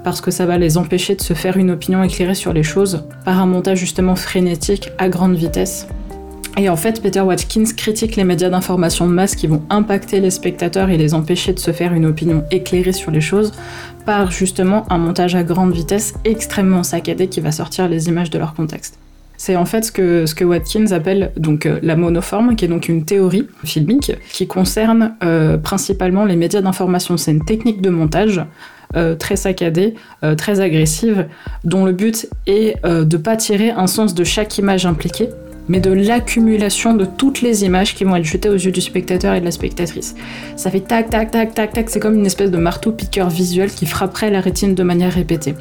[0.05, 3.05] parce que ça va les empêcher de se faire une opinion éclairée sur les choses
[3.25, 5.87] par un montage justement frénétique à grande vitesse.
[6.59, 10.31] Et en fait, Peter Watkins critique les médias d'information de masse qui vont impacter les
[10.31, 13.53] spectateurs et les empêcher de se faire une opinion éclairée sur les choses
[14.05, 18.39] par justement un montage à grande vitesse extrêmement saccadé qui va sortir les images de
[18.39, 19.02] leur contexte.
[19.45, 23.05] C'est en fait ce que, Watkins appelle donc euh, la monoforme, qui est donc une
[23.05, 27.17] théorie filmique qui concerne euh, principalement les médias d'information.
[27.17, 28.41] C'est une technique de montage
[28.95, 29.95] euh, très saccadée,
[30.39, 31.27] très agressive,
[31.65, 35.29] dont le but est de pas tirer un sens de chaque image impliquée,
[35.69, 39.35] mais de l'accumulation de toutes les images qui vont être jetées aux yeux du spectateur
[39.35, 40.15] et de la spectatrice.
[40.55, 43.87] Ça fait tac, tac, tac, tac, tac, c'est comme une espèce de marteau-piqueur visuel qui
[43.87, 45.57] frapperait la rétine de manière répétée.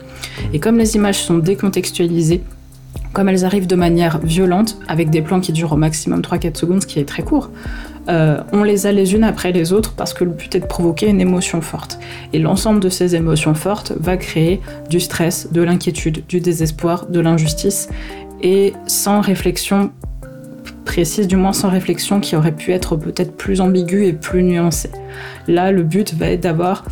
[0.54, 2.44] Et comme les images sont décontextualisées,
[3.14, 6.82] comme elles arrivent de manière violente, avec des plans qui durent au maximum 3-4 secondes,
[6.82, 7.50] ce qui est très court,
[8.10, 10.66] euh, on les a les unes après les autres parce que le but est de
[10.66, 12.00] provoquer une émotion forte.
[12.34, 17.20] Et l'ensemble de ces émotions fortes va créer du stress, de l'inquiétude, du désespoir, de
[17.20, 17.90] l'injustice.
[18.44, 19.92] et sans réflexion
[20.84, 24.90] précise, du moins sans réflexion, qui aurait pu être peut-être plus ambiguë et plus nuancée.
[25.48, 26.84] Là, le but va être d'avoir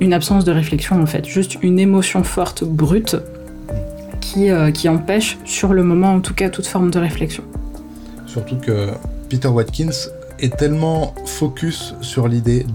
[0.00, 3.16] une absence de réflexion en fait, juste une émotion forte, brute,
[4.20, 7.44] qui, euh, qui empêche sur le moment en tout cas toute forme de réflexion.
[8.26, 8.90] Surtout que
[9.28, 12.66] Peter Watkins est tellement focus sur l'idée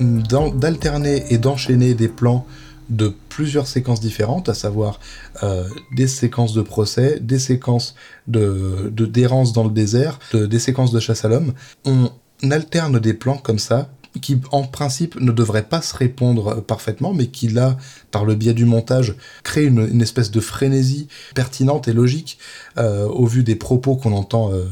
[0.00, 2.46] d'alterner et d'enchaîner des plans
[2.90, 5.00] de plusieurs séquences différentes, à savoir
[5.42, 5.64] euh,
[5.96, 7.94] des séquences de procès, des séquences
[8.26, 11.54] de d'errance dans le désert, des séquences de chasse à l'homme.
[11.84, 12.10] On
[12.50, 13.88] alterne des plans comme ça
[14.20, 17.76] qui en principe ne devraient pas se répondre parfaitement, mais qui là,
[18.10, 22.38] par le biais du montage, crée une, espèce de frénésie pertinente et logique
[22.78, 24.64] euh, au vu des propos qu'on entend euh,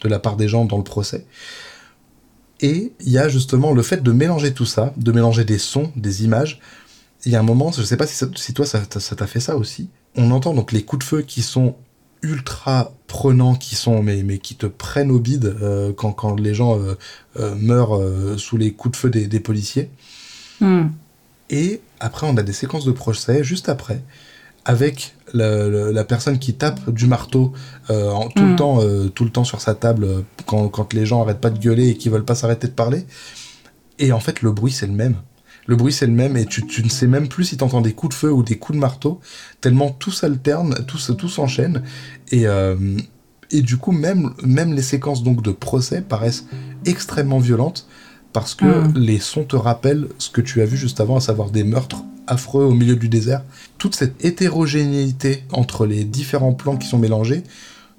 [0.00, 1.26] de la part des gens dans le procès.
[2.60, 5.92] Et il y a justement le fait de mélanger tout ça, de mélanger des sons,
[5.94, 6.60] des images.
[7.24, 9.40] Il y a un moment, je ne sais pas si, si toi ça t'a fait
[9.40, 9.90] ça aussi.
[10.16, 11.76] On entend donc les coups de feu qui sont
[12.22, 16.54] ultra prenants qui sont mais, mais qui te prennent au bide euh, quand, quand, les
[16.54, 16.96] gens euh,
[17.38, 18.00] euh, meurent
[18.38, 19.90] sous les coups de feu des, policiers.
[20.60, 20.88] Hmm.
[21.50, 24.02] Et après, on a des séquences de procès juste après,
[24.64, 27.52] avec la, personne qui tape du marteau
[27.88, 28.56] en, tout, le hmm.
[28.56, 28.80] temps,
[29.14, 31.96] tout le temps sur sa table quand, quand les gens arrêtent pas de gueuler et
[31.96, 33.06] qui veulent pas s'arrêter de parler.
[33.98, 35.16] Et en fait, le bruit, c'est le même
[35.68, 37.92] le bruit c'est le même et tu, ne sais même plus si tu entends des
[37.92, 39.20] coups de feu ou des coups de marteau,
[39.60, 41.82] tellement tout s'alterne, tout, tout s'enchaîne.
[42.32, 42.74] Et, euh,
[43.50, 46.46] et du coup, même, même les séquences donc de procès paraissent
[46.86, 47.86] extrêmement violentes
[48.32, 48.94] parce que hmm.
[48.96, 52.02] les sons te rappellent ce que tu as vu juste avant, à savoir des meurtres
[52.26, 53.42] affreux au milieu du désert.
[53.76, 57.42] Toute cette hétérogénéité entre les différents plans qui sont mélangés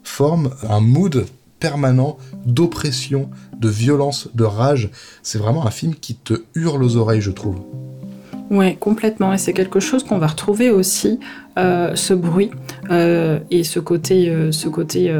[0.03, 1.27] forme un mood
[1.59, 4.89] permanent d'oppression, de violence, de rage.
[5.23, 7.57] C'est vraiment un film qui te hurle aux oreilles, je trouve.
[8.49, 9.33] Oui, complètement.
[9.33, 11.19] Et c'est quelque chose qu'on va retrouver aussi,
[11.57, 12.51] euh, ce bruit
[12.89, 15.13] euh, et ce côté, euh, ce côté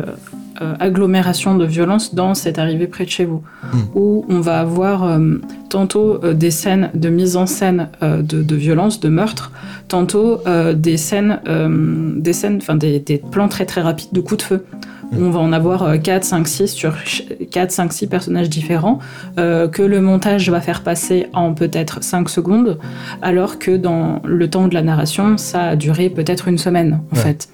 [0.79, 3.77] agglomération de violence dans cette arrivée près de chez vous, hmm.
[3.95, 5.17] où on va avoir
[5.69, 9.53] tantôt des scènes de mise en scène de, violence, de meurtre,
[9.87, 10.41] tantôt
[10.75, 11.39] des scènes,
[12.17, 14.65] des scènes, enfin des, des, plans très très rapides de coups de feu
[15.17, 16.93] on va en avoir 4, 5, 6 sur
[17.51, 18.99] 4, 5, 6 personnages différents,
[19.37, 22.77] euh, que le montage va faire passer en peut-être 5 secondes,
[23.21, 27.15] alors que dans le temps de la narration, ça a duré peut-être une semaine, en
[27.15, 27.49] fait.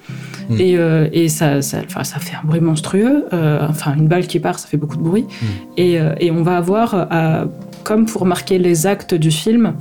[0.50, 0.60] Mm.
[0.60, 3.26] Et, euh, et ça, ça, ça, fait un bruit monstrueux.
[3.34, 5.24] Euh, enfin, une balle qui part, ça fait beaucoup de bruit.
[5.24, 5.46] Mm.
[5.78, 7.08] Et, et, on va avoir,
[7.84, 9.74] comme pour marquer les actes du film,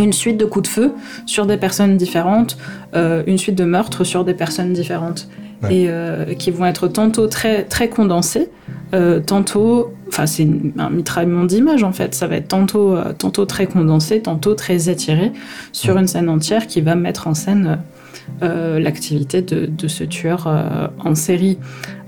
[0.00, 0.92] une suite de coups de feu
[1.26, 2.56] sur des personnes différentes,
[2.94, 5.28] une suite de meurtres sur des personnes différentes
[5.70, 8.48] et euh, qui vont être tantôt très, très condensés,
[8.94, 10.46] euh, tantôt, enfin c'est
[10.78, 14.88] un mitraillement d'images en fait, ça va être tantôt, euh, tantôt très condensé, tantôt très
[14.88, 15.32] étiré
[15.72, 17.78] sur une scène entière qui va mettre en scène
[18.40, 20.48] l'activité de, de, ce tueur
[21.04, 21.58] en série.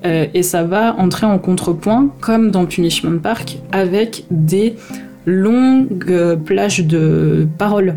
[0.02, 4.76] et ça va entrer en contrepoint, comme dans Punishment Park, avec des
[5.26, 7.96] longues plages de paroles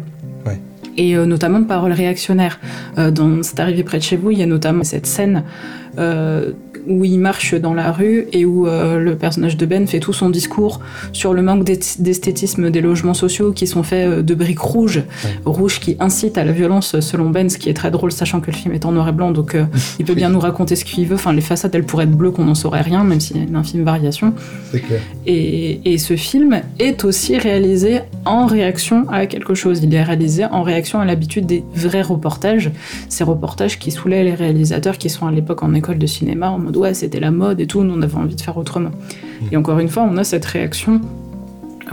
[0.97, 2.59] et euh, notamment de paroles réactionnaires.
[2.97, 5.43] Euh, dans C'est arrivé près de chez vous, il y a notamment cette scène
[5.97, 6.51] euh,
[6.87, 10.13] où il marche dans la rue et où euh, le personnage de Ben fait tout
[10.13, 10.79] son discours
[11.13, 15.03] sur le manque d'esthétisme des logements sociaux qui sont faits euh, de briques rouges,
[15.45, 18.51] rouges qui incitent à la violence selon Ben, ce qui est très drôle sachant que
[18.51, 19.65] le film est en noir et blanc, donc euh,
[19.99, 21.15] il peut bien nous raconter ce qu'il veut.
[21.15, 23.43] Enfin, les façades, elles pourraient être bleues, qu'on n'en saurait rien, même s'il y a
[23.43, 24.33] une infime variation.
[25.25, 29.81] Et, et, ce film est aussi réalisé en réaction à quelque chose.
[29.83, 32.71] Il est réalisé en réaction à l'habitude des vrais reportages,
[33.09, 36.59] ces reportages qui saoulaient les réalisateurs qui sont à l'époque en école de cinéma en
[36.69, 38.91] mode ouais, c'était la mode et tout, nous on avait envie de faire autrement.
[39.51, 41.01] Et encore une fois, on a cette réaction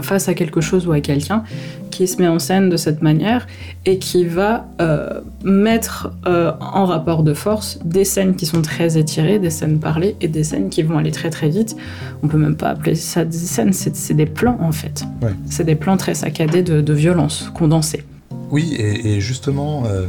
[0.01, 1.43] face à quelque chose ou à quelqu'un
[1.89, 3.47] qui se met en scène de cette manière
[3.85, 8.97] et qui va euh, mettre euh, en rapport de force des scènes qui sont très
[8.97, 11.75] étirées, des scènes parlées et des scènes qui vont aller très très vite.
[12.21, 15.05] On peut même pas appeler ça des scènes, c'est des plans en fait.
[15.49, 18.03] C'est des plans très saccadés de, violence, condensés.
[18.51, 20.05] Oui, et, justement, euh,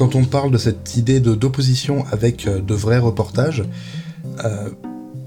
[0.00, 3.64] quand on parle de cette idée d'opposition avec euh, de vrais reportages,
[4.46, 4.70] euh,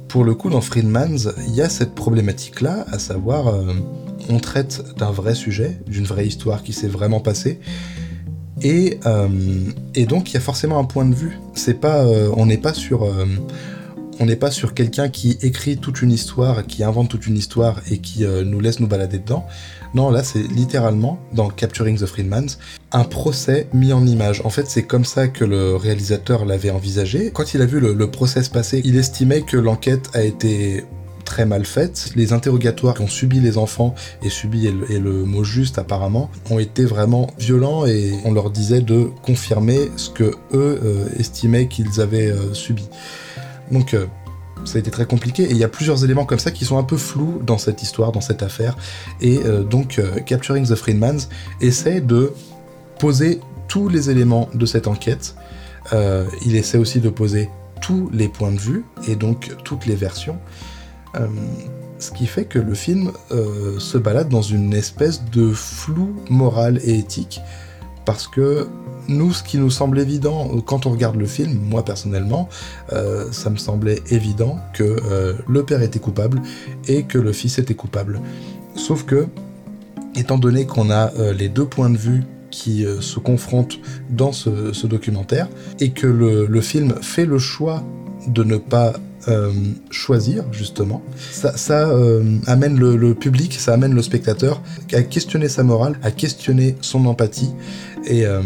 [0.08, 3.76] pour le coup, dans Friedman's, il y a cette problématique-là, à savoir, euh,
[4.30, 7.60] on traite d'un vrai sujet, d'une vraie histoire qui s'est vraiment passée,
[8.64, 9.00] et,
[9.94, 11.38] et, donc il y a forcément un point de vue.
[11.54, 12.06] C'est pas,
[12.38, 13.06] on n'est pas sur,
[14.20, 17.82] on n'est pas sur quelqu'un qui écrit toute une histoire, qui invente toute une histoire
[17.90, 19.46] et qui nous laisse nous balader dedans.
[19.94, 22.58] Non, là, c'est littéralement, dans Capturing the Freedmans,
[22.92, 24.42] un procès mis en image.
[24.44, 27.32] En fait, c'est comme ça que le réalisateur l'avait envisagé.
[27.32, 30.84] Quand il a vu le, procès se passer, il estimait que l'enquête a été
[31.26, 32.12] très mal faites.
[32.16, 36.86] Les interrogatoires qu'ont subi les enfants, et subi est le, mot juste apparemment, ont été
[36.86, 42.32] vraiment violents et on leur disait de confirmer ce que eux euh, estimaient qu'ils avaient
[42.32, 42.88] euh, subi.
[43.72, 44.06] Donc euh,
[44.66, 46.78] ça a été très compliqué et il y a plusieurs éléments comme ça qui sont
[46.78, 48.78] un peu flous dans cette histoire, dans cette affaire.
[49.20, 51.28] Et donc Capturing the Freedmans
[51.60, 52.32] essaie de
[52.98, 55.36] poser tous les éléments de cette enquête.
[55.92, 57.50] il essaie aussi de poser
[57.82, 60.38] tous les points de vue et donc toutes les versions.
[61.16, 61.28] Euh,
[62.00, 66.80] ce qui fait que le film euh, se balade dans une espèce de flou moral
[66.84, 67.42] et éthique,
[68.06, 68.68] parce que
[69.08, 72.50] nous, ce qui nous semble évident euh, quand on regarde le film, moi personnellement,
[73.32, 76.42] ça me semblait évident que le père était coupable
[76.88, 78.22] et que le fils était coupable.
[78.76, 79.28] Sauf que,
[80.16, 85.48] étant donné qu'on a les deux points de vue qui se confrontent dans ce, documentaire,
[85.80, 87.84] et que le, film fait le choix
[88.28, 88.94] de ne pas
[89.30, 89.52] euh,
[89.90, 91.02] choisir justement.
[91.30, 96.76] Ça, euh, amène le, public, ça amène le spectateur à questionner sa morale, à questionner
[96.82, 97.52] son empathie,
[98.06, 98.42] et, euh,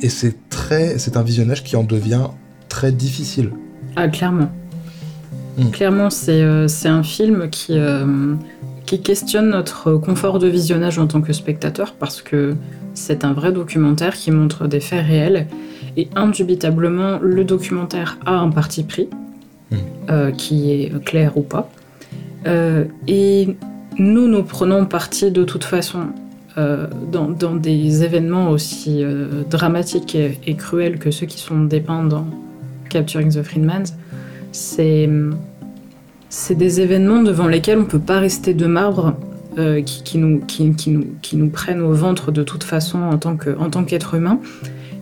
[0.00, 2.28] et c'est très, c'est un visionnage qui en devient
[2.68, 3.50] très difficile.
[3.96, 4.50] Ah clairement.
[5.56, 5.70] Hmm.
[5.70, 7.76] Clairement, c'est un film qui
[8.86, 12.54] qui questionne notre confort de visionnage en tant que spectateur parce que
[12.94, 15.46] c'est un vrai documentaire qui montre des faits réels
[15.98, 19.10] et indubitablement le documentaire a un parti pris
[20.10, 21.70] Euh, qui est clair ou pas.
[22.46, 23.56] Euh, et
[23.98, 25.98] nous, nous prenons parti de toute façon
[26.56, 29.04] euh, dans, des événements aussi
[29.50, 32.26] dramatiques et, cruels que ceux qui sont dépeints dans
[32.88, 33.92] Capturing the Freedmans.
[34.52, 35.10] C'est
[36.54, 39.14] des événements devant lesquels on ne peut pas rester de marbre,
[39.84, 44.40] qui nous prennent au ventre de toute façon en tant qu'être humain.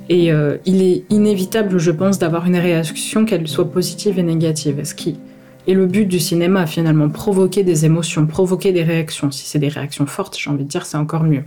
[0.09, 4.83] Et euh, il est inévitable, je pense, d'avoir une réaction, qu'elle soit positive et négative.
[4.85, 5.19] Ce qui
[5.67, 9.31] est le but du cinéma, finalement, provoquer des émotions, provoquer des réactions.
[9.33, 11.43] Si c'est des réactions fortes, j'ai envie de dire, c'est encore mieux.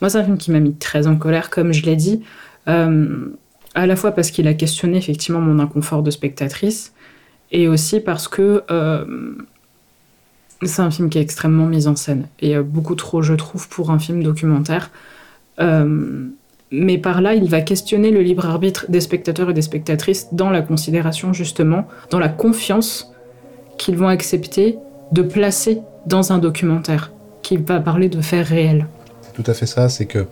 [0.00, 2.22] Moi, c'est un film qui m'a mis très en colère, comme je l'ai dit,
[2.68, 3.26] euh,
[3.74, 6.94] à la fois parce qu'il a questionné effectivement mon inconfort de spectatrice,
[7.52, 9.04] et aussi parce que euh,
[10.62, 13.90] c'est un film qui est extrêmement mis en scène, et beaucoup trop, je trouve, pour
[13.90, 14.90] un film documentaire
[16.70, 20.50] mais par là, il va questionner le libre arbitre des spectateurs et des spectatrices dans
[20.50, 23.12] la considération, justement, dans la confiance
[23.76, 24.78] qu'ils vont accepter
[25.12, 28.86] de placer dans un documentaire qui va parler de faits réels.
[29.22, 30.26] C'est tout à fait ça, c'est que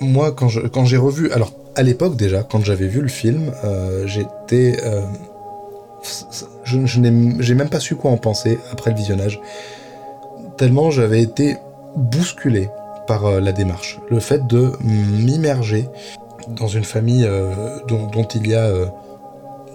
[0.00, 4.76] moi, quand, j'ai revu, alors à l'époque déjà, quand j'avais vu le film, euh, j'étais.
[4.84, 5.02] Euh,
[6.64, 7.00] je, je
[7.40, 9.40] j'ai même pas su quoi en penser après le visionnage,
[10.56, 11.56] tellement j'avais été
[11.96, 12.68] bousculé
[13.06, 14.00] par euh, la démarche.
[14.08, 15.88] Le fait de m'immerger
[16.48, 18.86] dans une famille euh, dont, il y a, euh,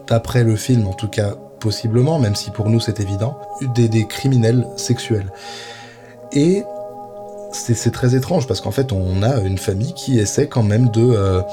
[0.08, 3.38] d'après le film en tout cas, possiblement, même si pour nous c'est évident,
[3.76, 5.32] des, des, criminels sexuels.
[6.32, 6.63] Et
[7.52, 11.44] c'est très étrange parce qu'en fait on a une famille qui essaie quand même de...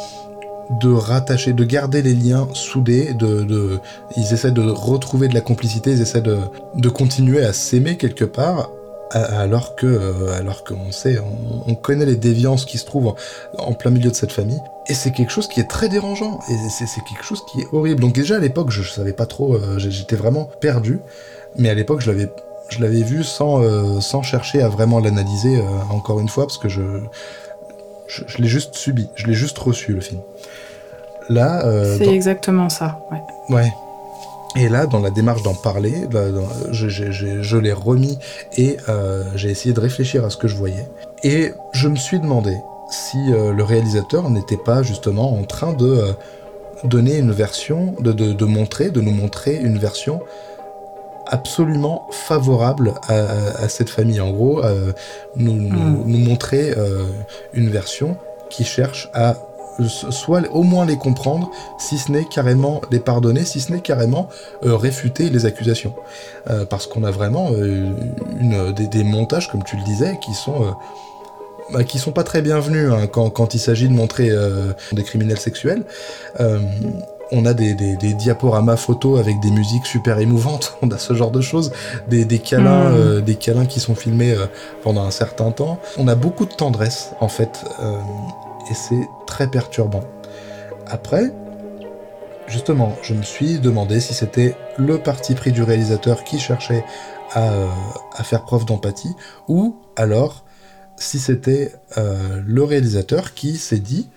[0.82, 3.78] de rattacher, de garder les liens soudés, de, de,
[4.16, 6.38] ils essaient de retrouver de la complicité, ils essaient de,
[6.74, 8.68] de continuer à s'aimer quelque part,
[9.10, 11.18] alors que euh, alors qu'on sait,
[11.66, 13.14] on, connaît les déviances qui se trouvent
[13.58, 14.60] en, plein milieu de cette famille.
[14.88, 16.40] Et c'est quelque chose qui est très dérangeant.
[16.50, 18.00] Et c'est quelque chose qui est horrible.
[18.00, 21.00] Donc déjà à l'époque, je, savais pas trop, euh, j'étais vraiment perdu.
[21.56, 22.30] Mais à l'époque, je l'avais
[22.68, 26.68] je l'avais vu sans, euh, sans chercher à vraiment l'analyser encore une fois parce que
[26.68, 26.82] je
[28.08, 30.20] je, l'ai juste subi, je l'ai juste reçu le film.
[31.28, 31.64] Là,
[31.98, 33.00] c'est exactement ça.
[33.10, 33.54] Ouais.
[33.54, 33.72] Ouais.
[34.56, 35.92] Et là, dans la démarche d'en parler,
[36.70, 38.18] je, l'ai remis
[38.56, 40.88] et euh, j'ai essayé de réfléchir à ce que je voyais.
[41.22, 42.56] Et je me suis demandé
[42.90, 46.12] si euh, le réalisateur n'était pas justement en train de euh,
[46.84, 50.20] donner une version, de, montrer, de nous montrer une version
[51.26, 54.20] absolument favorable à, cette famille.
[54.20, 54.62] En gros,
[55.34, 56.04] nous, hmm.
[56.06, 56.72] nous, montrer
[57.52, 58.16] une version
[58.48, 59.36] qui cherche à
[59.84, 64.28] soit au moins les comprendre, si ce n'est carrément les pardonner, si ce n'est carrément
[64.64, 65.94] euh, réfuter les accusations.
[66.50, 67.92] Euh, parce qu'on a vraiment euh,
[68.40, 70.74] une, des, montages, comme tu le disais, qui sont...
[71.72, 74.30] Bah, qui sont pas très bienvenus hein, quand, quand, il s'agit de montrer
[74.92, 75.82] des criminels sexuels
[77.32, 81.32] on a des, des, diaporamas photos avec des musiques super émouvantes, on a ce genre
[81.32, 81.72] de choses,
[82.06, 83.20] des, câlins, hmm.
[83.22, 84.36] des câlins qui sont filmés
[84.84, 85.80] pendant un certain temps.
[85.98, 87.64] On a beaucoup de tendresse en fait
[88.70, 90.04] et c'est très perturbant.
[90.86, 91.32] Après,
[92.46, 96.84] justement, je me suis demandé si c'était le parti pris du réalisateur qui cherchait
[97.32, 97.66] à, euh,
[98.22, 99.14] faire preuve d'empathie,
[99.48, 100.44] ou alors
[100.96, 104.08] si c'était euh, le réalisateur qui s'est dit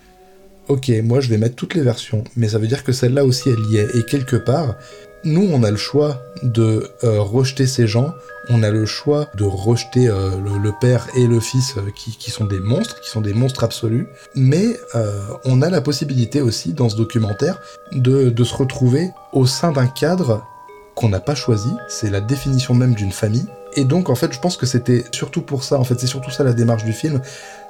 [0.68, 3.48] Ok, moi je vais mettre toutes les versions, mais ça veut dire que celle-là aussi
[3.48, 3.96] elle y est.
[3.96, 4.76] Et quelque part,
[5.24, 8.14] nous, on a le choix de euh, rejeter ces gens,
[8.50, 12.44] on a le choix de rejeter euh, le, père et le fils euh, qui, sont
[12.44, 14.78] des monstres, qui sont des monstres absolus, mais
[15.44, 17.60] on a la possibilité aussi, dans ce documentaire,
[17.92, 20.44] de, de se retrouver au sein d'un cadre
[20.94, 24.40] qu'on n'a pas choisi, c'est la définition même d'une famille, et donc en fait je
[24.40, 27.20] pense que c'était surtout pour ça, en fait c'est surtout ça la démarche du film,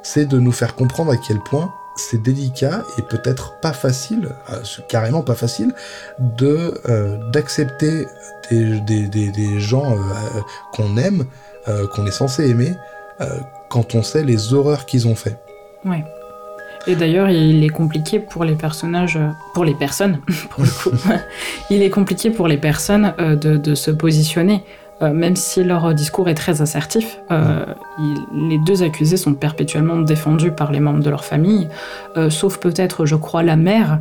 [0.03, 4.57] c'est de nous faire comprendre à quel point c'est délicat et peut-être pas facile, euh,
[4.89, 5.73] carrément pas facile,
[6.19, 8.07] de euh, d'accepter
[8.51, 9.97] des, des, des, gens euh,
[10.73, 11.25] qu'on aime,
[11.95, 12.75] qu'on est censé aimer,
[13.69, 15.39] quand on sait les horreurs qu'ils ont fait.
[15.85, 16.05] Ouais.
[16.87, 19.19] Et d'ailleurs, il est compliqué pour les personnages,
[19.55, 20.21] pour les personnes,
[20.51, 20.91] pour le coup,
[21.71, 24.65] il est compliqué pour les personnes de, de se positionner.
[25.03, 27.65] Euh, même si leur discours est très assertif, euh,
[28.35, 31.69] les deux accusés sont perpétuellement défendus par les membres de leur famille,
[32.19, 33.99] euh, sauf peut-être, je crois, la mère,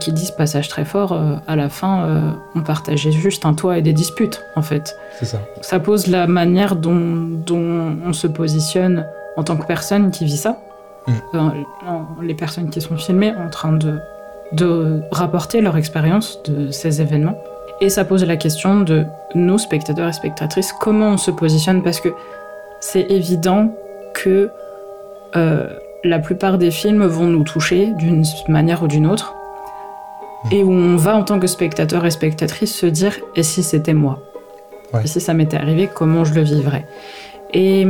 [0.00, 3.82] qui dit ce passage très fort, à la fin, on partageait juste un toit et
[3.82, 4.96] des disputes, en fait.
[5.18, 5.40] C'est ça.
[5.60, 9.06] Ça pose la manière dont, on se positionne
[9.36, 10.58] en tant que personne qui vit ça.
[11.06, 11.50] Mm.
[12.22, 13.98] les personnes qui sont filmées en train de,
[14.52, 17.36] de rapporter leur expérience de ces événements.
[17.80, 19.04] Et ça pose la question de
[19.34, 22.08] nous, spectateurs et spectatrices, comment on se positionne parce que
[22.80, 23.74] c'est évident
[24.14, 24.50] que
[25.36, 25.66] euh,
[26.04, 29.34] la plupart des films vont nous toucher d'une manière ou d'une autre
[30.52, 33.94] et où on va en tant que spectateur et spectatrice se dire et si c'était
[33.94, 34.20] moi?
[35.02, 36.86] Et si ça m'était arrivé, comment je le vivrais?
[37.52, 37.86] Et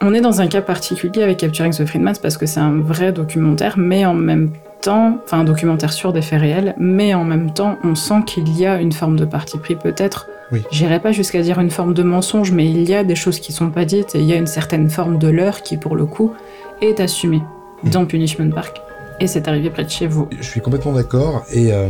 [0.00, 3.12] on est dans un cas particulier avec Capturing the Freedman parce que c'est un vrai
[3.12, 4.50] documentaire, mais en même
[4.80, 8.56] temps, enfin un documentaire sur des faits réels, mais en même temps, on sent qu'il
[8.56, 10.28] y a une forme de parti pris peut-être.
[10.52, 10.62] Oui.
[10.70, 13.52] J'irai pas jusqu'à dire une forme de mensonge, mais il y a des choses qui
[13.52, 16.06] sont pas dites et il y a une certaine forme de leurre qui, pour le
[16.06, 16.32] coup,
[16.80, 17.42] est assumée
[17.84, 17.90] mm.
[17.90, 18.80] dans Punishment Park.
[19.20, 20.28] Et c'est arrivé près de chez vous.
[20.38, 21.72] Je suis complètement d'accord et.
[21.72, 21.88] Euh,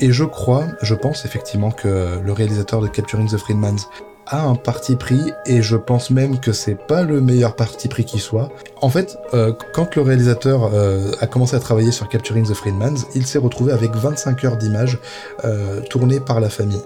[0.00, 3.88] et je crois, je pense effectivement que le réalisateur de Capturing the Freedmans
[4.26, 8.04] a un parti pris et je pense même que c'est pas le meilleur parti pris
[8.04, 8.50] qui soit.
[8.80, 13.06] En fait, euh, quand le réalisateur euh, a commencé à travailler sur Capturing the Freedmans,
[13.14, 14.98] il s'est retrouvé avec 25 heures d'images
[15.44, 16.82] euh, tournées par la famille.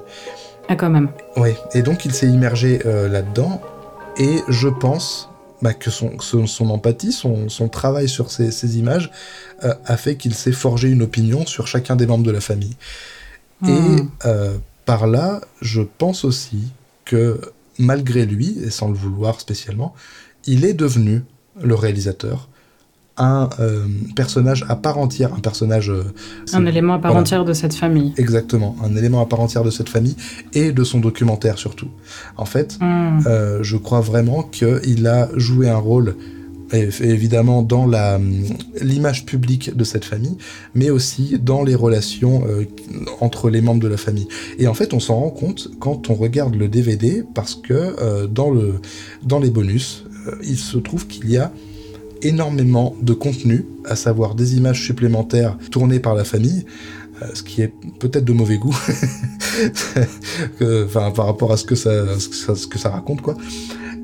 [0.69, 1.11] Ah quand même.
[1.37, 3.61] Oui, et donc il s'est immergé là-dedans
[4.19, 5.29] et je pense
[5.63, 9.13] bah, que son, son, empathie, son, son, travail sur ces, ces images
[9.63, 12.77] a fait qu'il s'est forgé une opinion sur chacun des membres de la famille.
[13.65, 14.11] Et hmm.
[14.85, 16.73] par là, je pense aussi
[17.07, 17.41] que
[17.79, 19.95] malgré lui, et sans le vouloir spécialement,
[20.47, 21.23] il est devenu
[21.63, 22.49] le réalisateur
[23.19, 25.91] un euh, personnage à part entière, un personnage...
[25.91, 26.05] Euh,
[26.53, 28.13] un élément à part entière de cette famille.
[28.17, 30.17] Exactement, un élément à part entière de cette famille
[30.53, 31.89] et de son documentaire surtout.
[32.37, 33.21] En fait, hmm.
[33.27, 36.17] euh, je crois vraiment qu'il a joué un rôle
[36.73, 37.87] évidemment dans
[38.81, 40.37] l'image publique de cette famille,
[40.75, 42.65] mais aussi dans les relations euh,
[43.21, 44.29] entre les membres de la famille.
[44.59, 48.27] Et en fait, on s'en rend compte quand on regarde le DVD, parce que euh,
[48.27, 51.53] dans les bonus, euh, il se trouve qu'il y a
[52.23, 56.65] énormément de contenu, à savoir des images supplémentaires tournées par la famille,
[57.35, 58.77] ce qui est peut-être de mauvais goût,
[60.61, 63.37] enfin par rapport à ce que ça, ce que ça raconte quoi.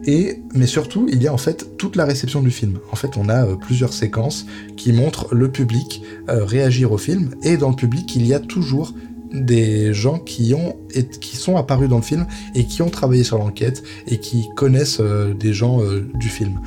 [0.05, 2.79] Et, mais surtout, il y a en fait toute la réception du film.
[2.91, 4.47] En fait, on a euh, plusieurs séquences
[4.77, 8.41] qui montrent le public euh, réagir au film, et dans le public, il y a
[8.41, 8.93] toujours
[9.33, 10.77] des gens qui ont
[11.23, 15.01] qui sont apparus dans le film et qui ont travaillé sur l'enquête et qui connaissent
[15.01, 15.81] euh, des gens
[16.15, 16.61] du film.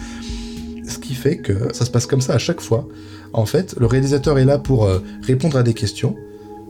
[0.88, 2.88] Ce qui fait que ça se passe comme ça à chaque fois.
[3.34, 4.88] En fait, le réalisateur est là pour
[5.22, 6.16] répondre à des questions,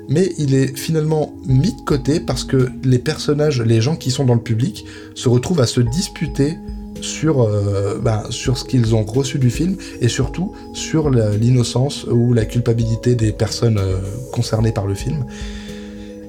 [0.09, 4.25] mais il est finalement mis de côté parce que les personnages, les gens qui sont
[4.25, 4.85] dans le public,
[5.15, 6.57] se retrouvent à se disputer
[7.01, 7.99] sur, euh,
[8.29, 13.31] sur ce qu'ils ont reçu du film et surtout sur l'innocence ou la culpabilité des
[13.31, 13.99] personnes euh,
[14.31, 15.25] concernées par le film.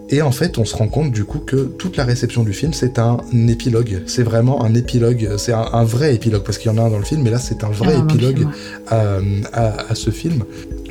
[0.09, 2.73] Et en fait, on se rend compte du coup que toute la réception du film,
[2.73, 4.03] c'est un épilogue.
[4.07, 5.31] C'est vraiment un épilogue.
[5.37, 7.39] C'est un, vrai épilogue, parce qu'il y en a un dans le film, mais là,
[7.39, 8.47] c'est un vrai épilogue
[8.89, 10.45] à, ce film.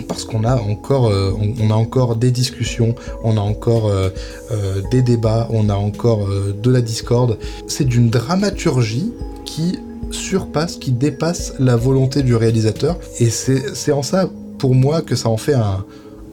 [0.08, 2.94] Parce qu'on a encore, euh, on, a encore des discussions,
[3.24, 4.10] on a encore euh,
[4.52, 7.40] euh, des débats, on a encore de la discorde.
[7.68, 9.14] C'est d'une dramaturgie
[9.46, 9.80] qui
[10.12, 13.00] surpasse, qui dépasse la volonté du réalisateur.
[13.20, 15.86] Et c'est en ça, pour moi, que ça en fait un,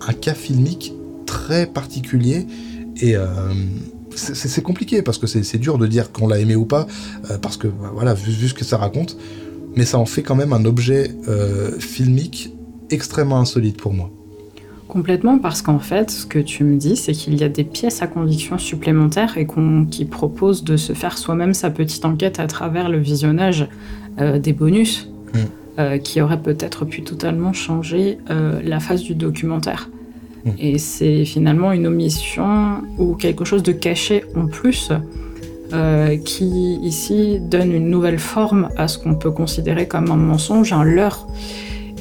[0.07, 0.93] un cas filmique
[1.27, 2.47] très particulier
[3.01, 3.27] et euh,
[4.15, 6.87] c'est compliqué parce que c'est dur de dire qu'on l'a aimé ou pas,
[7.31, 9.17] euh, parce que bah, voilà, vu, ce que ça raconte,
[9.77, 12.53] mais ça en fait quand même un objet euh, filmique
[12.91, 14.11] extrêmement insolite pour moi.
[14.89, 18.03] Complètement, parce qu'en fait, ce que tu me dis, c'est qu'il y a des pièces
[18.03, 22.47] à conviction supplémentaires et qu'on qui proposent de se faire soi-même sa petite enquête à
[22.47, 23.69] travers le visionnage
[24.19, 26.01] des bonus, mm.
[26.01, 29.89] qui auraient peut-être pu totalement changer la phase du documentaire.
[30.59, 34.91] Et c'est finalement une omission ou quelque chose de caché en plus
[35.73, 40.73] euh, qui ici donne une nouvelle forme à ce qu'on peut considérer comme un mensonge,
[40.73, 41.27] un leurre.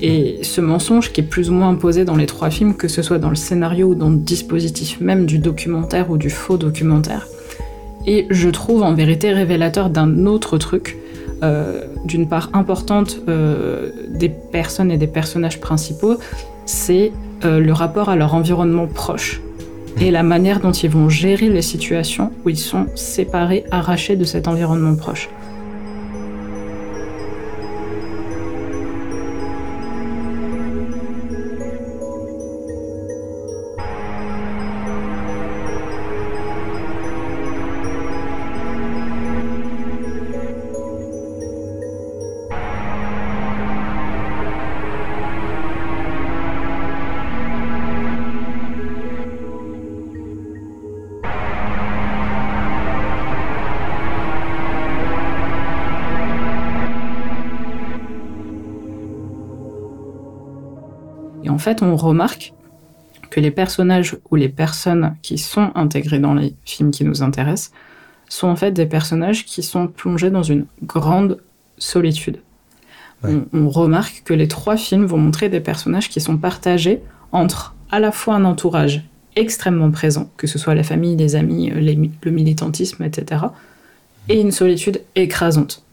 [0.02, 3.04] Et ce mensonge qui est plus ou moins imposé dans les trois films, que ce
[3.04, 7.28] soit dans le scénario ou dans le dispositif même du documentaire ou du faux documentaire,
[8.06, 10.98] et je trouve en vérité révélateur d'un autre truc,
[11.44, 16.18] euh, d'une part importante euh, des personnes et des personnages principaux,
[16.66, 17.12] c'est
[17.44, 19.42] euh, le rapport à leur environnement proche
[20.00, 24.24] et la manière dont ils vont gérer les situations où ils sont séparés, arrachés de
[24.24, 25.30] cet environnement proche.
[61.74, 62.54] Fait, on remarque
[63.30, 67.72] que les personnages ou les personnes qui sont intégrés dans les films qui nous intéressent
[68.30, 71.38] sont en fait des personnages qui sont plongés dans une grande
[71.78, 72.40] solitude.
[73.24, 77.02] On, remarque que les trois films vont montrer des personnages qui sont partagés
[77.32, 79.04] entre à la fois un entourage
[79.36, 83.44] extrêmement présent, que ce soit la famille, les amis, le militantisme, etc.,
[84.28, 85.84] et une solitude écrasante.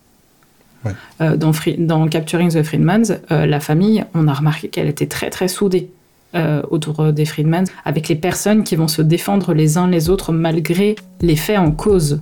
[1.20, 5.48] Euh, dans, Capturing the Freedmans, euh, la famille, on a remarqué qu'elle était très très
[5.48, 5.90] soudée
[6.34, 10.32] euh, autour des Freedmans, avec les personnes qui vont se défendre les uns les autres
[10.32, 12.20] malgré les faits en cause.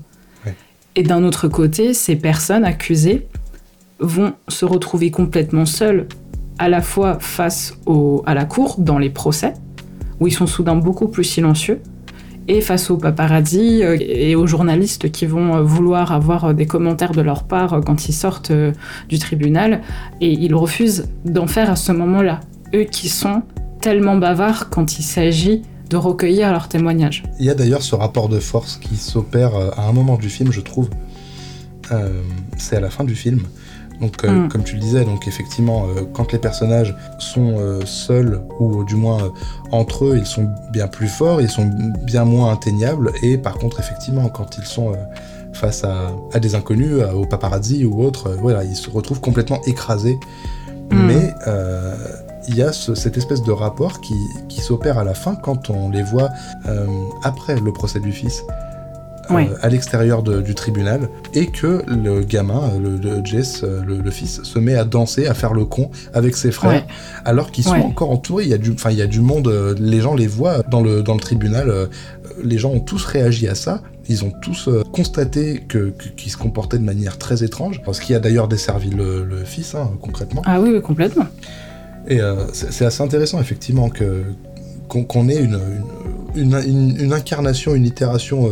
[0.99, 3.27] Et d'un autre côté, ces personnes accusées
[3.99, 6.07] vont se retrouver complètement seules,
[6.59, 7.75] à la fois face
[8.25, 9.53] à la cour, dans les procès,
[10.21, 11.83] où ils sont soudain beaucoup plus silencieux,
[12.49, 16.67] et face aux paparazzi euh, et aux journalistes qui vont euh, vouloir avoir euh, des
[16.67, 18.53] commentaires de leur part quand ils sortent
[19.09, 19.83] du tribunal,
[20.21, 22.41] et ils refusent d'en faire à ce moment-là.
[22.75, 23.43] Eux qui sont
[23.81, 27.23] tellement bavards quand il s'agit de recueillir leurs témoignages.
[27.39, 30.51] Il y a d'ailleurs ce rapport de force qui s'opère à un moment du film,
[30.51, 30.91] je trouve.
[32.57, 33.43] c'est à la fin du film
[34.01, 34.49] donc, euh, mm.
[34.49, 38.97] comme tu le disais, donc effectivement, euh, quand les personnages sont euh, seuls ou du
[38.97, 39.33] moins
[39.73, 41.71] entre eux, ils sont bien plus forts, ils sont
[42.05, 43.13] bien moins atteignables.
[43.23, 44.93] Et par contre, effectivement, quand ils sont
[45.53, 50.19] face à, des inconnus, aux paparazzi ou autres, voilà, ils se retrouvent complètement écrasés.
[50.91, 51.07] Mm.
[51.07, 51.35] Mais
[52.49, 54.15] il y a cette espèce de rapport qui,
[54.49, 56.29] qui s'opère à la fin quand on les voit
[57.23, 58.43] après le procès du fils.
[59.31, 64.59] Euh, à l'extérieur du tribunal et que le gamin, le, Jess, euh, le, fils, se
[64.59, 66.87] met à danser, à faire le con avec ses frères,
[67.25, 68.45] alors qu'ils sont encore entourés.
[68.45, 69.49] Il y a du, enfin, il y a du monde.
[69.49, 71.89] Euh, les gens les voient dans le dans le tribunal.
[72.43, 73.83] Les gens ont tous réagi à ça.
[74.09, 78.21] Ils ont tous constaté que qu'ils se comportaient de manière très étrange, ce qui a
[78.21, 80.43] d'ailleurs desservi le, fils, hein, concrètement.
[80.45, 81.27] Ah oui, complètement.
[82.09, 82.21] Et
[82.53, 84.23] c'est assez intéressant, effectivement, que
[84.89, 85.59] qu'on ait une
[86.37, 86.55] une,
[87.01, 88.51] une, incarnation, une itération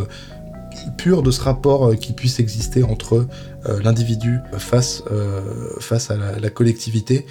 [0.97, 3.27] pur de ce rapport euh, qui puisse exister entre
[3.67, 5.41] euh, l'individu face, euh,
[5.79, 7.25] face à la, collectivité,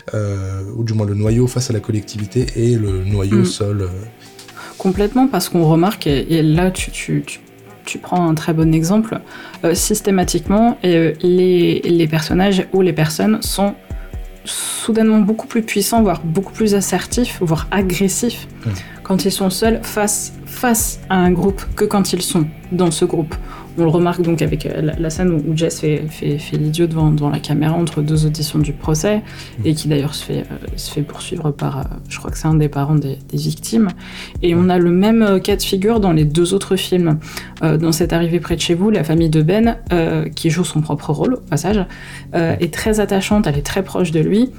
[0.76, 3.44] ou du moins le noyau face à la collectivité et le noyau mm.
[3.44, 3.88] seul.
[4.78, 7.24] Complètement, parce qu'on remarque, et, là tu, tu,
[7.84, 9.20] tu, prends un très bon exemple,
[9.72, 13.74] systématiquement, les, les personnages ou les personnes sont
[14.44, 18.70] soudainement beaucoup plus puissants, voire beaucoup plus assertifs, voire agressifs, mm.
[19.02, 23.04] quand ils sont seuls face face à un groupe que quand ils sont dans ce
[23.04, 23.34] groupe.
[23.76, 27.40] On le remarque donc avec euh, la, scène où Jess fait, fait, l'idiot devant, la
[27.40, 29.22] caméra entre deux auditions du procès,
[29.64, 30.44] et qui d'ailleurs se, fait,
[30.98, 33.88] euh, poursuivre par, euh, je crois que c'est un des parents des, victimes.
[34.42, 37.18] Et on a le même cas de figure dans les deux autres films.
[37.60, 39.76] dans cette arrivée près de chez vous, la famille de Ben,
[40.34, 41.84] qui joue son propre rôle au passage,
[42.32, 44.50] est très attachante, elle est très proche de lui,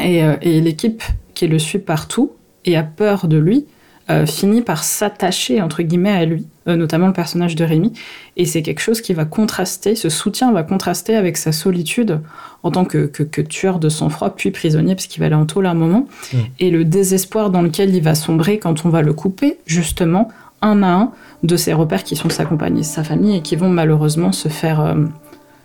[0.00, 1.02] et l'équipe
[1.34, 2.32] qui le suit partout
[2.64, 3.66] et a peur de lui,
[4.10, 7.92] euh, finit par s'attacher entre guillemets à lui, euh, notamment le personnage de Rémi,
[8.36, 12.20] et c'est quelque chose qui va contraster, ce soutien va contraster avec sa solitude
[12.62, 13.06] en tant que,
[13.42, 16.38] tueur de sang-froid, puis prisonnier, parce qu'il va aller en taule à un moment, mm.
[16.60, 20.28] et le désespoir dans lequel il va sombrer quand on va le couper, justement,
[20.60, 23.56] un à un de ses repères qui sont sa compagne et sa famille, et qui
[23.56, 24.94] vont malheureusement se faire, euh,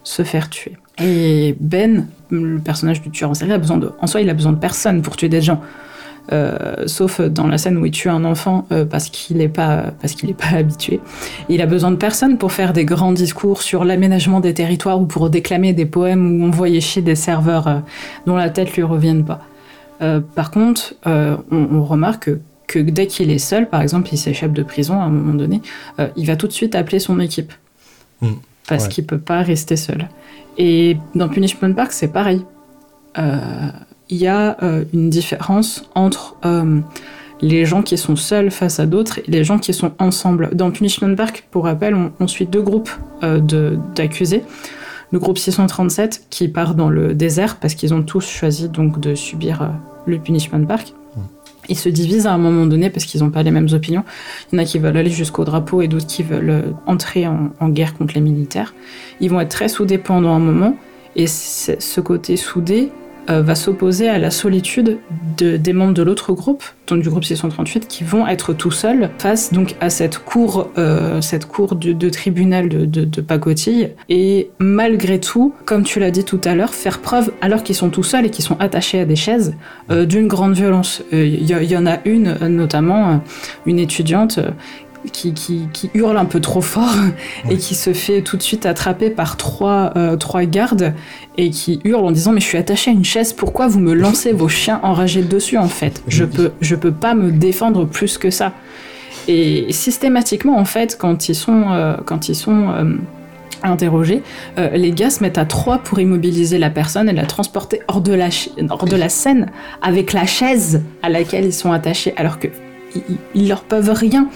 [0.04, 0.78] se faire tuer.
[1.02, 4.34] Et Ben, le personnage du tueur en série, a besoin de, en soi, il a
[4.34, 5.62] besoin de personne pour tuer des gens.
[6.32, 9.86] Euh, sauf dans la scène où il tue un enfant euh, parce qu'il n'est pas
[10.00, 11.00] parce qu'il pas habitué.
[11.50, 15.06] Il a besoin de personne pour faire des grands discours sur l'aménagement des territoires ou
[15.06, 17.80] pour déclamer des poèmes où on voyait chier des serveurs euh,
[18.28, 19.42] dont la tête lui revienne pas.
[20.36, 22.30] par contre, on, remarque
[22.68, 25.62] que dès qu'il est seul, par exemple, il s'échappe de prison à un moment donné,
[26.16, 27.52] il va tout de suite appeler son équipe.
[28.22, 28.28] Mm.
[28.68, 28.90] Parce Ouais.
[28.90, 30.08] qu'il peut pas rester seul.
[30.58, 32.46] Et dans Punishment Park, c'est pareil.
[34.10, 36.80] Il y a euh, une différence entre euh,
[37.42, 40.50] les gens qui sont seuls face à d'autres et les gens qui sont ensemble.
[40.54, 42.90] Dans Punishment Park, pour rappel, on, on suit deux groupes
[43.24, 44.44] euh, de- d'accusés.
[45.12, 49.16] Le groupe 637 qui part dans le désert parce qu'ils ont tous choisi donc de
[49.16, 49.72] subir
[50.06, 50.94] le Punishment Park.
[51.68, 54.04] Ils se divisent à un moment donné parce qu'ils n'ont pas les mêmes opinions.
[54.52, 57.50] Il y en a qui veulent aller jusqu'au drapeau et d'autres qui veulent entrer en,
[57.60, 58.74] en guerre contre les militaires.
[59.22, 60.76] Ils vont être très soudés pendant un moment
[61.16, 62.92] et ce côté soudé
[63.30, 64.98] euh, va s'opposer à la solitude
[65.38, 69.10] de- des membres de l'autre groupe, donc du groupe 638, qui vont être tout seuls
[69.20, 73.92] face donc à cette cour, euh, cette cour de, tribunal de, de, pacotille.
[74.10, 77.90] Et malgré tout, comme tu l'as dit tout à l'heure, faire preuve, alors qu'ils sont
[77.90, 79.54] tout seuls et qu'ils sont attachés à des chaises,
[79.92, 81.04] euh, d'une grande violence.
[81.12, 83.22] Il y, en a une, notamment
[83.66, 84.40] une étudiante.
[85.12, 86.96] Qui, qui, qui hurle un peu trop fort
[87.50, 90.94] et qui se fait tout de suite attraper par trois, euh, trois gardes
[91.38, 93.94] et qui hurle en disant mais je suis attaché à une chaise pourquoi vous me
[93.94, 96.04] lancez vos chiens enragés dessus en fait?
[96.08, 98.54] Je peux je peux pas me défendre plus que ça.
[99.28, 102.96] Et systématiquement en fait quand ils sont euh, quand ils sont euh,
[103.64, 104.24] interrogés
[104.58, 108.02] euh, les gars se mettent à trois pour immobiliser la personne et la transporter hors
[108.02, 108.30] de la
[108.70, 112.48] hors de la scène avec la chaise à laquelle ils sont attachés alors que
[112.96, 114.28] ils, ils leur peuvent rien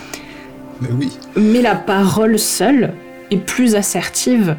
[0.82, 1.12] Mais oui.
[1.36, 2.94] mais la parole seule
[3.32, 4.56] est plus assertive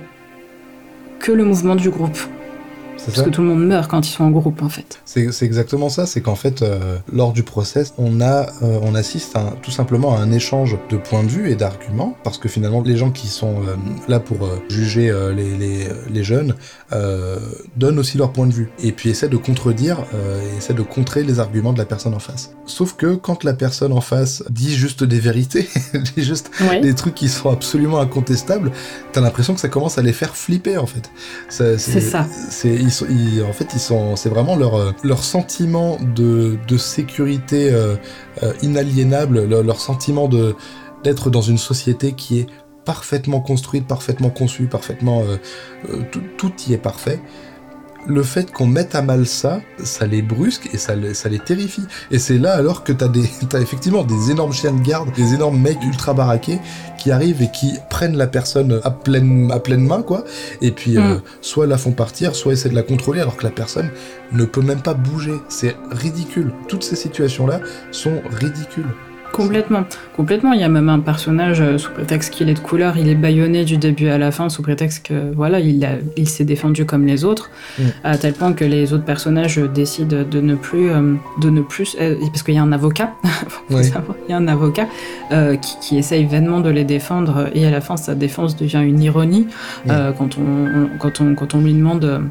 [1.21, 2.19] que le mouvement du groupe.
[3.07, 3.25] Parce ça.
[3.25, 5.01] que tout le monde meurt quand ils sont en groupe, en fait.
[5.05, 9.37] C'est exactement ça, c'est qu'en fait, euh, lors du process, on, a, euh, on assiste
[9.37, 12.83] à tout simplement à un échange de points de vue et d'arguments, parce que finalement,
[12.83, 13.77] les gens qui sont euh,
[14.09, 16.55] là pour juger les, les, les jeunes
[17.77, 21.23] donnent aussi leur point de vue, et puis essaient de contredire, et essaient de contrer
[21.23, 22.53] les arguments de la personne en face.
[22.67, 25.69] Sauf que quand la personne en face dit juste des vérités,
[26.17, 26.51] dit juste
[26.83, 28.73] des trucs qui sont absolument incontestables,
[29.13, 31.11] t'as l'impression que ça commence à les faire flipper en fait.
[31.49, 32.27] C'est ça.
[32.51, 37.97] C'est en fait c'est vraiment leur euh, sentiment de sécurité euh,
[38.43, 40.29] euh, inaliénable, leur, sentiment
[41.03, 42.47] d'être dans une société qui est
[42.85, 45.23] parfaitement construite, parfaitement conçue, parfaitement
[46.37, 47.21] tout y est parfait.
[48.07, 51.39] Le fait qu'on mette à mal ça, ça les brusque et ça, les- ça les
[51.39, 51.85] terrifie.
[52.11, 55.33] Et c'est là alors que t'as des, t'as effectivement des énormes chiens de garde, des
[55.33, 56.59] énormes mecs ultra baraqués
[56.99, 60.25] qui arrivent et qui prennent la personne à pleine, à pleine main, quoi.
[60.61, 61.23] Et puis, euh, Mm.
[61.41, 63.89] soit la font partir, soit essaient de la contrôler alors que la personne
[64.33, 65.35] ne peut même pas bouger.
[65.49, 66.53] C'est ridicule.
[66.69, 68.87] Toutes ces situations-là sont ridicules.
[69.35, 69.85] Complètement.
[70.17, 70.53] Complètement.
[70.53, 73.15] Il y a même un personnage, euh, sous prétexte qu'il est de couleur, il est
[73.15, 76.85] bâillonné du début à la fin, sous prétexte que, voilà, il, a- il s'est défendu
[76.87, 77.83] comme les autres, Mm.
[78.05, 80.91] à tel point que les autres personnages décident de ne plus.
[80.91, 83.13] euh, de ne plus euh, parce qu'il y a un avocat,
[83.71, 84.87] savoir, il y a un avocat
[85.61, 89.03] qui, qui essaye vainement de les défendre, et à la fin, sa défense devient une
[89.03, 89.49] ironie
[89.87, 89.91] Mm.
[90.17, 92.23] quand, on, on- quand, on, quand on lui demande.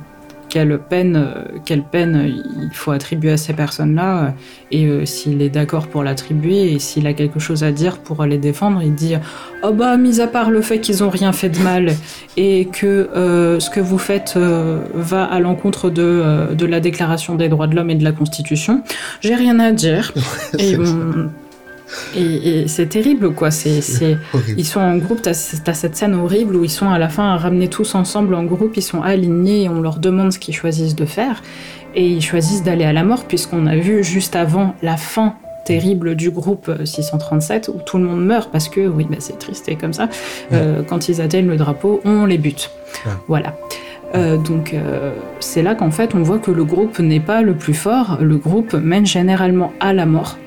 [0.53, 2.31] Quelle peine, euh, quelle peine
[2.61, 4.35] il faut attribuer à ces personnes-là,
[4.69, 8.23] et euh, s'il est d'accord pour l'attribuer, et s'il a quelque chose à dire pour
[8.23, 9.15] les défendre, il dit
[9.63, 11.95] Oh bah, mis à part le fait qu'ils ont rien fait de mal,
[12.37, 12.85] et que
[13.15, 17.65] euh, ce que vous faites euh, va à l'encontre de, de la Déclaration des droits
[17.65, 18.83] de l'homme et de la Constitution,
[19.21, 20.13] j'ai rien à dire.
[20.59, 20.77] et
[22.15, 23.51] et, et c'est terrible, quoi.
[23.51, 23.81] C'est,
[24.57, 27.35] ils sont en groupe, t'as, t'as cette scène horrible où ils sont à la fin
[27.37, 30.95] ramenés tous ensemble en groupe, ils sont alignés et on leur demande ce qu'ils choisissent
[30.95, 31.41] de faire.
[31.95, 35.35] Et ils choisissent d'aller à la mort, puisqu'on a vu juste avant la fin
[35.65, 39.69] terrible du groupe 637 où tout le monde meurt parce que, oui, bah, c'est triste
[39.69, 40.09] et comme ça,
[40.51, 42.71] euh, quand ils atteignent le drapeau, on les bute.
[43.05, 43.11] Ouais.
[43.27, 43.55] Voilà.
[44.15, 47.55] Euh, donc euh, c'est là qu'en fait on voit que le groupe n'est pas le
[47.55, 50.37] plus fort, le groupe mène généralement à la mort.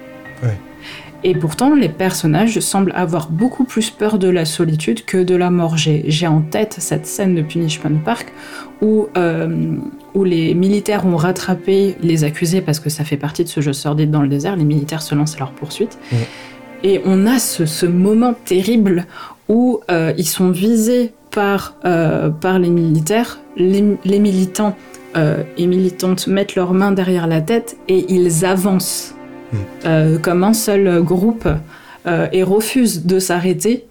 [0.42, 0.57] Ouais.
[1.25, 5.51] Et pourtant, les personnages semblent avoir beaucoup plus peur de la solitude que de la
[5.51, 5.77] mort.
[5.77, 8.33] J'ai en tête cette scène de Punishment Park
[8.81, 9.77] où, euh,
[10.14, 13.73] où les militaires ont rattrapé les accusés parce que ça fait partie de ce jeu
[13.73, 14.57] sordide dans le désert.
[14.57, 15.99] Les militaires se lancent à leur poursuite.
[16.85, 19.07] Et on a ce, ce moment terrible
[19.49, 23.41] où euh, ils sont visés par, euh, par les militaires.
[23.57, 24.77] Les, les militants
[25.17, 29.16] euh, et militantes mettent leurs mains derrière la tête et ils avancent
[29.53, 29.57] Mm.
[29.86, 31.49] euh, comme un seul groupe
[32.07, 33.84] euh, et refusent de s'arrêter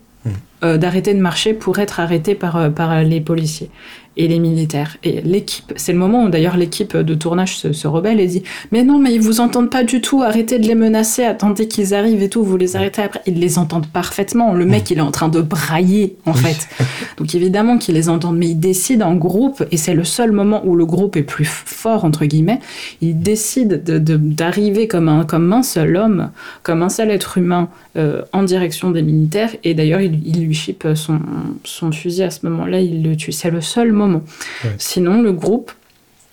[0.63, 0.77] Mm.
[0.77, 3.69] d'arrêter de marcher pour être arrêté par, par les policiers
[4.17, 4.97] et les militaires.
[5.03, 8.83] Et l'équipe, c'est le moment où d'ailleurs l'équipe de tournage se, rebelle et dit Mais
[8.83, 12.21] non, mais ils vous entendent pas du tout, arrêtez de les menacer, attendez qu'ils arrivent
[12.21, 13.21] et tout, vous les arrêtez après.
[13.25, 14.53] Ils les entendent parfaitement.
[14.53, 16.67] Le mec, il est en train de brailler, en fait.
[17.17, 20.61] Donc évidemment qu'ils les entendent, mais ils décident en groupe, et c'est le seul moment
[20.65, 22.59] où le groupe est plus fort, entre guillemets.
[23.01, 26.31] Ils décident d'arriver comme, un, comme un seul homme,
[26.63, 29.51] comme un seul être humain euh, en direction des militaires.
[29.63, 31.19] Et d'ailleurs, il, lui chipe son,
[31.63, 33.31] son fusil à ce moment-là, il le tue.
[33.31, 34.04] C'est le seul moment
[34.77, 35.71] Sinon, le groupe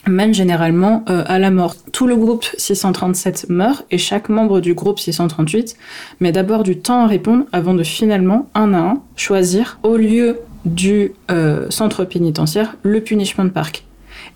[0.09, 1.77] mène généralement euh, à la mort.
[1.93, 5.77] Tout le groupe 637 meurt et chaque membre du groupe 638
[6.21, 10.41] met d'abord du temps à répondre avant de finalement, un à un, choisir au lieu
[10.65, 13.85] du euh, centre pénitentiaire le punishment park.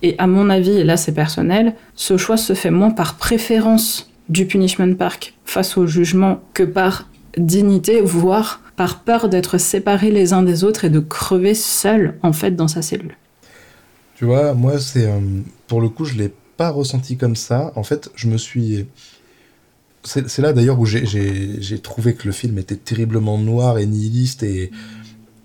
[0.02, 4.10] Et à mon avis, et là c'est personnel, ce choix se fait moins par préférence
[4.28, 10.32] du punishment park face au jugement que par dignité, voire par peur d'être séparés les
[10.32, 13.16] uns des autres et de crever seul en fait dans sa cellule.
[14.16, 15.06] Tu vois, moi, c'est.
[15.06, 15.20] Euh,
[15.66, 17.72] pour le coup, je l'ai pas ressenti comme ça.
[17.76, 18.86] En fait, je me suis.
[20.04, 24.70] C'est là d'ailleurs où j'ai trouvé que le film était terriblement noir et nihiliste et,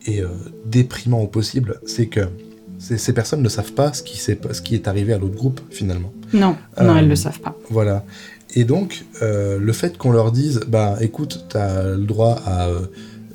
[0.05, 0.27] et euh,
[0.65, 1.81] déprimant au possible.
[1.87, 2.29] C'est que
[2.77, 5.61] ces personnes ne savent pas ce qui, est, ce qui est arrivé à l'autre groupe,
[5.71, 6.13] finalement.
[6.31, 7.55] Non, non, elles ne le savent pas.
[7.59, 8.05] Euh, voilà.
[8.53, 12.69] Et donc, le fait qu'on leur dise, bah écoute, tu as le droit à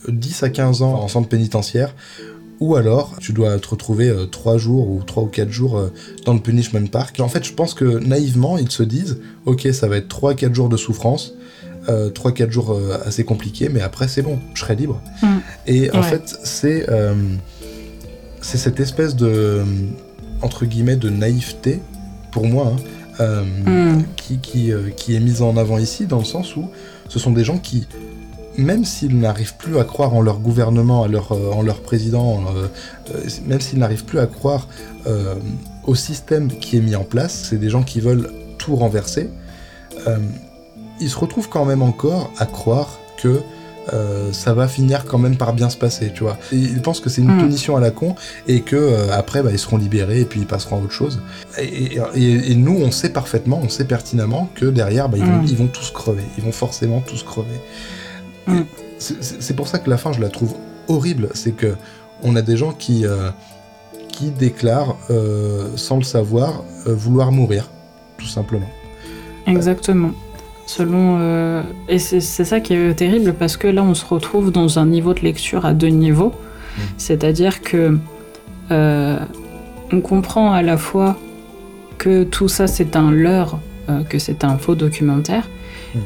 [0.06, 1.92] 10 à 15 ans en centre pénitentiaire,
[2.60, 5.92] ou alors tu dois te retrouver 3 euh, jours ou 3 ou 4 jours euh,
[6.24, 7.20] dans le punishment park.
[7.20, 10.68] En fait, je pense que naïvement, ils se disent ok, ça va être 3-4 jours
[10.68, 11.34] de souffrance,
[11.86, 15.00] 3-4 euh, jours assez compliqués, mais après c'est bon, je serai libre.
[15.22, 15.26] Mm.
[15.66, 16.86] Et en fait, c'est
[18.40, 19.62] c'est cette espèce de
[20.42, 21.80] entre guillemets de naïveté
[22.30, 22.76] pour moi
[23.18, 24.04] hein, mm.
[24.16, 26.68] qui, qui, qui est mise en avant ici dans le sens où
[27.08, 27.86] ce sont des gens qui
[28.58, 32.40] même s'ils n'arrivent plus à croire en leur gouvernement, à leur, euh, en leur président,
[32.40, 32.66] euh,
[33.14, 34.68] euh, même s'ils n'arrivent plus à croire
[35.84, 39.30] au système qui est mis en place, c'est des gens qui veulent tout renverser,
[41.00, 43.40] ils se retrouvent quand même encore à croire que
[44.32, 46.38] ça va finir quand même par bien se passer, tu vois.
[46.50, 47.38] ils pensent que c'est une mm.
[47.38, 48.16] punition à la con
[48.48, 51.22] et que après bah, ils seront libérés et puis ils passeront à autre chose.
[51.56, 55.46] Et, nous, on sait parfaitement, on sait pertinemment que derrière, bah, ils, vont, mm.
[55.46, 57.60] ils vont tous crever, ils vont forcément tous crever.
[58.46, 58.60] Mm.
[58.98, 60.54] C'est pour ça que la fin, je la trouve
[60.88, 61.28] horrible.
[61.34, 61.74] C'est que
[62.22, 63.30] on a des gens qui, euh,
[64.08, 67.68] qui déclarent, euh, sans le savoir, euh, vouloir mourir,
[68.18, 68.70] tout simplement.
[69.46, 70.12] Exactement.
[70.66, 74.86] Selon et c'est ça qui est terrible parce que là, on se retrouve dans un
[74.86, 76.30] niveau de lecture à deux niveaux.
[76.30, 76.80] Mm.
[76.96, 77.98] C'est-à-dire que
[78.70, 81.16] on comprend à la fois
[81.98, 83.60] que tout ça c'est un leurre,
[84.08, 85.48] que c'est un faux documentaire.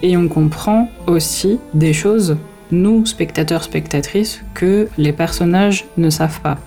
[0.03, 2.37] Et on comprend aussi des choses,
[2.71, 6.59] nous, spectateurs, spectatrices, que les personnages ne savent pas.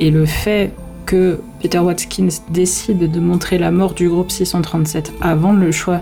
[0.00, 0.72] Et le fait
[1.06, 6.00] que Peter Watkins décide de montrer la mort du groupe 637 avant le choix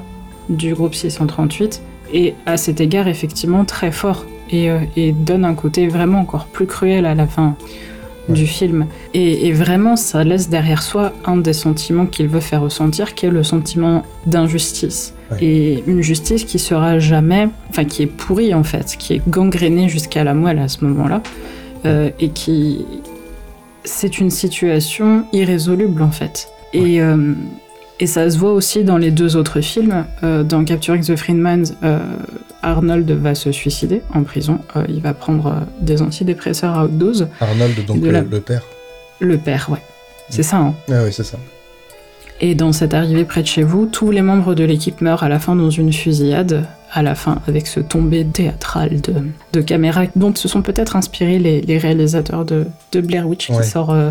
[0.48, 5.54] du groupe 638 est à cet égard effectivement très fort et, euh, et donne un
[5.54, 7.56] côté vraiment encore plus cruel à la fin
[8.28, 8.86] du film.
[9.14, 13.30] Et, vraiment, ça laisse derrière soi un des sentiments qu'il veut faire ressentir, qui est
[13.30, 15.14] le sentiment d'injustice.
[15.40, 19.88] Et une justice qui sera jamais, enfin qui est pourrie en fait, qui est gangrénée
[19.88, 21.22] jusqu'à la moelle à ce moment-là,
[21.86, 22.84] euh, et qui,
[23.84, 26.48] c'est une situation irrésoluble en fait.
[26.72, 27.34] Et, euh,
[27.98, 30.04] et ça se voit aussi dans les deux autres films.
[30.22, 31.64] Euh, dans Capturing the Freedman,
[32.62, 34.58] Arnold va se suicider en prison.
[34.88, 37.28] il va prendre des antidépresseurs à haute dose.
[37.40, 38.62] Arnold, donc le, le, père
[39.20, 39.82] Le père, ouais.
[40.28, 41.38] C'est ça, hein Ah oui, c'est ça.
[42.42, 45.28] Et dans cette arrivée près de chez vous, tous les membres de l'équipe meurent à
[45.28, 49.14] la fin dans une fusillade, à la fin avec ce tombé théâtral de,
[49.52, 54.10] de caméra dont se sont peut-être inspirés les, réalisateurs de, Blair Witch qui sort, euh,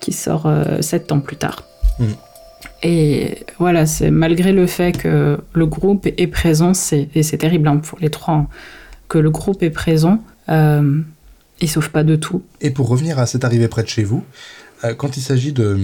[0.00, 1.64] qui sort euh, sept ans plus tard.
[1.98, 2.04] Mm.
[2.84, 7.78] Et voilà, c'est malgré le fait que le groupe est présent, et c'est terrible hein,
[7.78, 8.46] pour les trois, hein,
[9.08, 11.00] que le groupe est présent, euh,
[11.60, 12.42] il sauve pas de tout.
[12.60, 14.24] Et pour revenir à cette arrivée près de chez vous,
[14.84, 15.78] euh, quand il s'agit de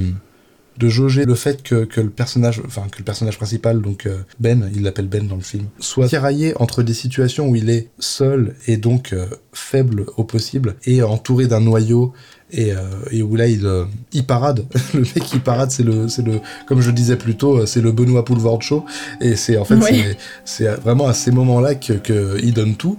[0.78, 4.18] de jauger le fait que, que, le personnage, enfin que le personnage principal, donc euh,
[4.38, 7.88] Ben, il l'appelle Ben dans le film, soit tiraillé entre des situations où il est
[7.98, 12.12] seul et donc euh, faible au possible et entouré d'un noyau
[12.52, 12.78] et, euh,
[13.10, 13.68] et, où là il,
[14.12, 14.66] il parade.
[14.94, 17.90] le mec qui parade, c'est le, c'est le, comme je disais plus tôt, c'est le
[17.90, 18.84] Benoît Poulvord Show
[19.20, 22.98] et c'est en fait c'est vraiment à ces moments-là que, que il donne tout.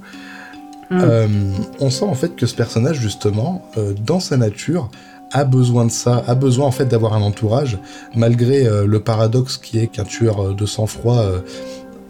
[0.92, 1.54] Mm.
[1.80, 3.64] on sent en fait que ce personnage justement,
[4.04, 4.90] dans sa nature,
[5.32, 7.78] a besoin de ça, a besoin en fait d'avoir un entourage,
[8.16, 11.40] malgré euh, le paradoxe qui est qu'un tueur euh, de sang-froid euh,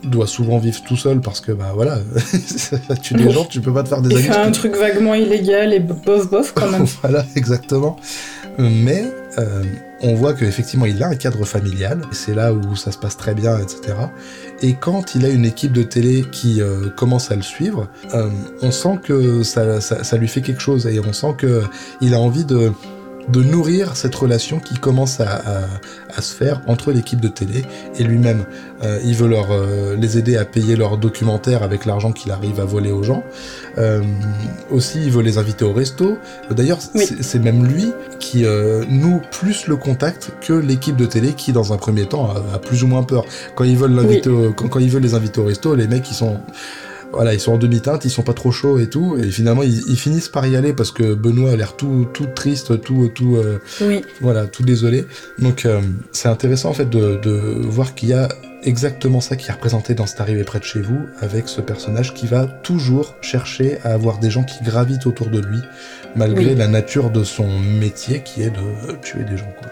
[0.04, 2.00] doit souvent vivre tout seul parce que bah voilà,
[3.02, 4.24] tu des gens, tu peux pas te faire des amis.
[4.26, 6.86] Il fait un truc vaguement illégal et bof bof quand même.
[7.02, 7.98] voilà, exactement.
[8.58, 9.06] Mais
[9.38, 9.64] euh,
[10.02, 13.34] on voit qu'effectivement il a un cadre familial, c'est là où ça se passe très
[13.34, 13.96] bien, etc.
[14.62, 18.30] Et quand il a une équipe de télé qui euh, commence à le suivre, euh,
[18.62, 22.46] on sent que ça, ça, lui fait quelque chose, et on sent qu'il a envie
[22.46, 22.72] de,
[23.28, 25.42] de nourrir cette relation qui commence à,
[26.16, 27.64] à, se faire entre l'équipe de télé
[27.98, 28.46] et lui-même.
[28.84, 32.60] Euh, il veut leur, euh, les aider à payer leurs documentaires avec l'argent qu'il arrive
[32.60, 33.24] à voler aux gens.
[33.78, 34.02] Euh,
[34.72, 36.18] aussi, il veut les inviter au resto.
[36.50, 38.46] D'ailleurs, c'est même lui qui
[38.90, 42.84] noue plus le contact que l'équipe de télé qui, dans un premier temps, a, plus
[42.84, 43.26] ou moins peur.
[43.56, 46.16] Quand ils veulent, l'inviter quand, quand ils veulent les inviter au resto, les mecs, ils
[46.16, 46.40] sont
[47.12, 49.98] voilà, ils sont en demi-teinte, ils sont pas trop chauds et tout, et finalement ils,
[49.98, 53.60] finissent par y aller parce que Benoît a l'air tout, tout triste, tout, tout, euh,
[54.22, 55.06] voilà, tout désolé.
[55.40, 55.82] Donc euh,
[56.12, 57.32] c'est intéressant en fait de, de
[57.66, 58.30] voir qu'il y a
[58.64, 62.14] exactement ça qui est représenté dans cette arrivée près de chez vous, avec ce personnage
[62.14, 65.60] qui va toujours chercher à avoir des gens qui gravitent autour de lui,
[66.16, 69.52] malgré la nature de son métier qui est de tuer des gens.
[69.58, 69.70] Quoi.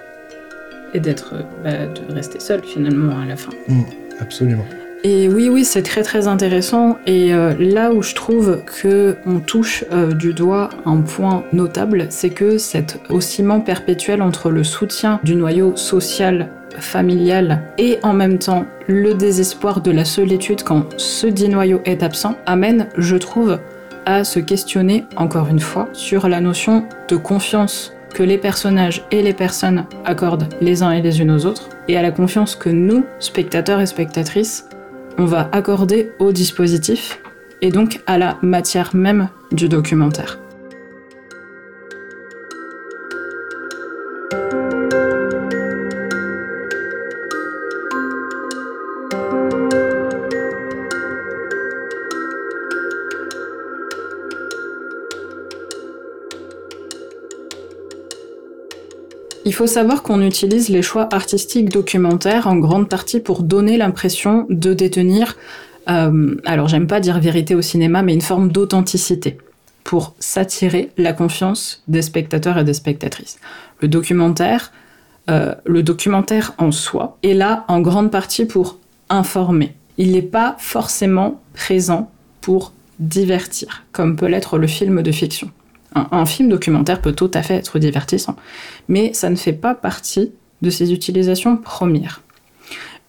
[0.94, 3.52] Et d'être, bah, de rester seul finalement à la fin.
[3.68, 3.84] Mmh,
[4.20, 4.66] absolument.
[5.04, 6.98] Et oui, oui, c'est très très intéressant.
[7.06, 12.08] Et euh, là où je trouve que on touche euh, du doigt un point notable,
[12.10, 18.38] c'est que cet oscillement perpétuel entre le soutien du noyau social familial et en même
[18.38, 23.60] temps le désespoir de la solitude quand ce dit noyau est absent amène, je trouve,
[24.06, 29.22] à se questionner encore une fois sur la notion de confiance que les personnages et
[29.22, 32.70] les personnes accordent les uns et les unes aux autres, et à la confiance que
[32.70, 34.70] nous, spectateurs et spectatrices,
[35.18, 37.20] on va accorder au dispositif
[37.62, 40.40] et donc à la matière même du documentaire.
[59.58, 64.72] Faut savoir qu'on utilise les choix artistiques documentaires en grande partie pour donner l'impression de
[64.76, 65.36] détenir,
[65.90, 69.40] euh, alors j'aime pas dire vérité au cinéma, mais une forme d'authenticité,
[69.84, 73.40] pour s'attirer la confiance des spectateurs et des spectatrices.
[73.82, 74.72] Le documentaire,
[75.32, 78.78] euh, le documentaire en soi est là en grande partie pour
[79.10, 79.74] informer.
[79.98, 85.50] Il n'est pas forcément présent pour divertir, comme peut l'être le film de fiction.
[86.12, 88.36] Un, film documentaire peut tout à fait être divertissant,
[88.88, 90.32] mais ça ne fait pas partie
[90.62, 92.22] de ses utilisations premières.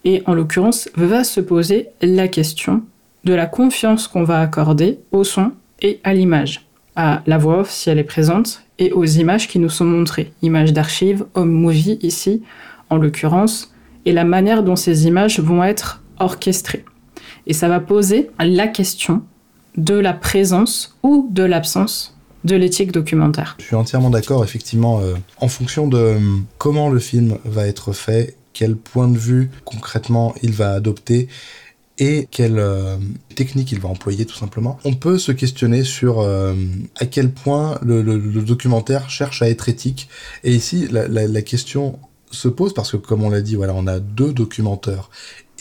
[0.04, 2.82] Et en l'occurrence, va se poser la question
[3.24, 6.66] de la confiance qu'on va accorder au son et à l'image,
[6.96, 10.32] à la voix off si elle est présente, et aux images qui nous sont montrées,
[10.42, 12.42] images d'archives, home movie ici,
[12.90, 13.74] en l'occurrence,
[14.04, 16.84] et la manière dont ces images vont être orchestrées.
[17.46, 19.22] Et ça va poser la question
[19.76, 23.56] de la présence ou de l'absence de l'éthique documentaire.
[23.58, 26.18] Je suis entièrement d'accord, effectivement, euh, en fonction de euh,
[26.58, 31.28] comment le film va être fait, quel point de vue concrètement il va adopter
[32.00, 32.96] et quelle euh,
[33.34, 34.78] technique il va employer tout simplement.
[34.84, 38.02] On peut se questionner sur à quel point le,
[38.42, 40.08] documentaire cherche à être éthique.
[40.44, 41.98] Et ici, la, la question
[42.30, 45.10] se pose parce que comme on l'a dit, voilà, on a deux documenteurs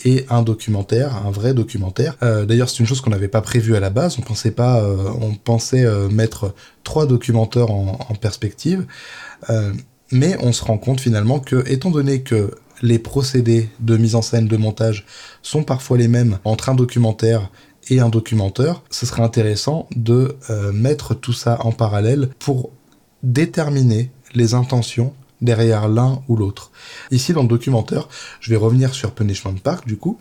[0.04, 2.16] et un documentaire, un vrai documentaire.
[2.22, 4.16] Euh, d'ailleurs, c'est une chose qu'on n'avait pas prévue à la base.
[4.18, 8.86] On pensait pas, euh, on pensait euh, mettre trois documentaires en, perspective,
[10.10, 14.22] mais on se rend compte finalement que, étant donné que les procédés de mise en
[14.22, 15.04] scène, de montage
[15.42, 17.50] sont parfois les mêmes entre un documentaire
[17.90, 20.36] et un documenteur, ce serait intéressant de
[20.72, 22.70] mettre tout ça en parallèle pour
[23.22, 26.70] déterminer les intentions derrière l'un ou l'autre.
[27.10, 28.08] Ici, dans le documentaire,
[28.40, 30.18] je vais revenir sur Punishment Park, du coup.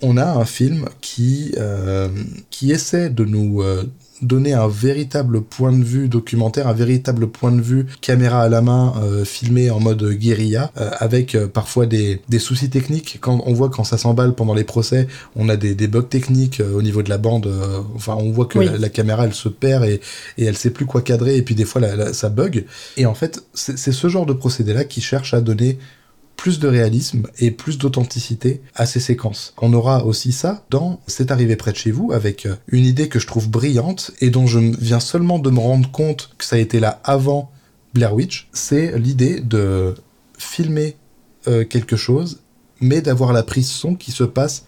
[0.00, 2.08] On a un film qui, euh,
[2.50, 3.84] qui essaie de nous euh,
[4.22, 8.62] donner un véritable point de vue documentaire, un véritable point de vue caméra à la
[8.62, 13.18] main, euh, filmé en mode guérilla, euh, avec euh, parfois des, des, soucis techniques.
[13.20, 16.62] Quand on voit quand ça s'emballe pendant les procès, on a des, des bugs techniques
[16.74, 17.50] au niveau de la bande.
[17.94, 20.00] enfin, on voit que la, caméra elle se perd et,
[20.38, 21.80] et elle sait plus quoi cadrer et puis des fois
[22.12, 22.64] ça bug.
[22.96, 25.78] Et en fait, c'est ce genre de procédé là qui cherche à donner
[26.42, 29.54] plus de réalisme et plus d'authenticité à ces séquences.
[29.62, 33.08] On aura aussi ça dans C'est arrivé près de chez vous avec euh, une idée
[33.08, 36.56] que je trouve brillante et dont je viens seulement de me rendre compte que ça
[36.56, 37.52] a été là avant
[37.94, 39.94] Blair Witch, c'est l'idée de
[40.36, 40.96] filmer
[41.46, 42.40] euh, quelque chose
[42.80, 44.64] mais d'avoir la prise son qui se passe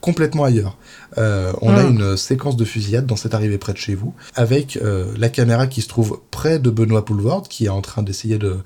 [0.00, 0.78] complètement ailleurs.
[1.18, 1.90] Euh, on a hmm.
[1.90, 4.78] une séquence de fusillade dans cette arrivée près de chez vous, avec
[5.18, 8.60] la caméra qui se trouve près de Benoît Poulvord, qui est en train d'essayer de,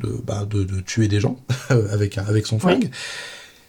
[0.00, 1.38] bah, de, de, tuer des gens
[1.68, 2.90] avec, avec son flingue.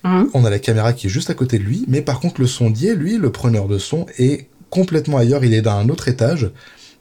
[0.04, 0.30] Mhm.
[0.34, 2.48] On a la caméra qui est juste à côté de lui, mais par contre le
[2.48, 6.52] sondier, lui, le preneur de son, est complètement ailleurs, il est dans un autre étage,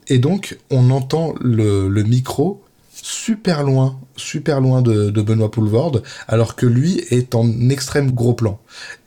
[0.08, 2.62] et donc on entend le, le micro
[3.04, 8.32] super loin, super loin de, de Benoît Poulvorde, alors que lui est en extrême gros
[8.32, 8.58] plan.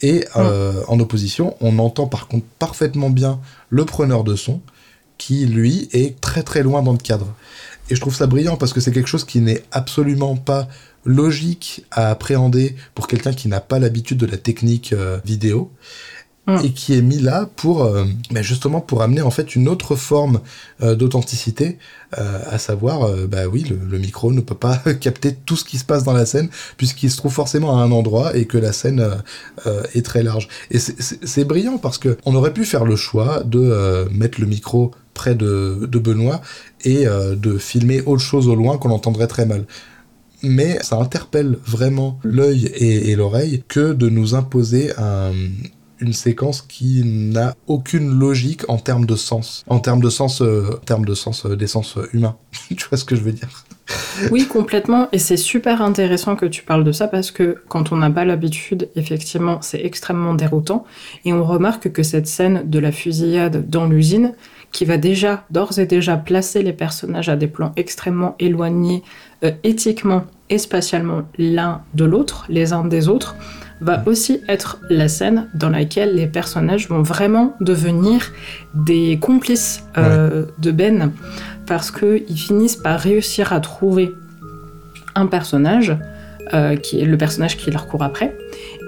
[0.01, 3.39] Et euh, en opposition, on entend par contre parfaitement bien
[3.70, 4.61] le preneur de son,
[5.18, 7.34] qui lui est très très loin dans le cadre.
[7.89, 10.67] Et je trouve ça brillant parce que c'est quelque chose qui n'est absolument pas
[11.05, 15.71] logique à appréhender pour quelqu'un qui n'a pas l'habitude de la technique euh, vidéo
[16.49, 16.59] Mm.
[16.63, 19.97] et qui est mis là pour euh, bah, justement pour amener en fait une autre
[19.97, 20.39] forme
[20.81, 21.77] euh, d'authenticité
[22.13, 25.83] à savoir bah oui le, le micro ne peut pas capter tout ce qui se
[25.83, 29.05] passe dans la scène puisqu'il se trouve forcément à un endroit et que la scène
[29.93, 34.07] est très large et c'est- brillant parce que on aurait pu faire le choix de
[34.09, 36.41] mettre le micro près de, de Benoît
[36.84, 39.65] et euh, de filmer autre chose au loin qu'on entendrait très mal
[40.43, 45.32] mais ça interpelle vraiment l'œil et, et l'oreille que de nous imposer un-
[45.99, 50.69] une séquence qui n'a aucune logique en termes de sens, en termes de sens, euh,
[50.75, 52.36] en termes de sens euh, d'essence euh, humain.
[52.78, 53.49] tu vois ce que je veux dire?
[54.32, 55.07] Oui, complètement.
[55.11, 58.25] Et c'est super intéressant que tu parles de ça parce que quand on n'a pas
[58.25, 60.86] l'habitude, effectivement, c'est extrêmement déroutant.
[61.25, 64.34] Et on remarque que cette scène de la fusillade dans l'usine,
[64.78, 69.01] qui va déjà, d'ores et déjà, placer les personnages à des plans extrêmement éloignés,
[69.43, 73.36] euh, éthiquement et spatialement l'un de l'autre, les uns des autres,
[73.82, 78.32] va aussi être la scène dans laquelle les personnages vont vraiment devenir
[78.75, 81.11] des complices euh, de Ben
[81.65, 84.13] parce qu'ils finissent par réussir à trouver
[85.15, 85.97] un personnage,
[86.53, 88.38] euh, qui est le personnage qui leur court après.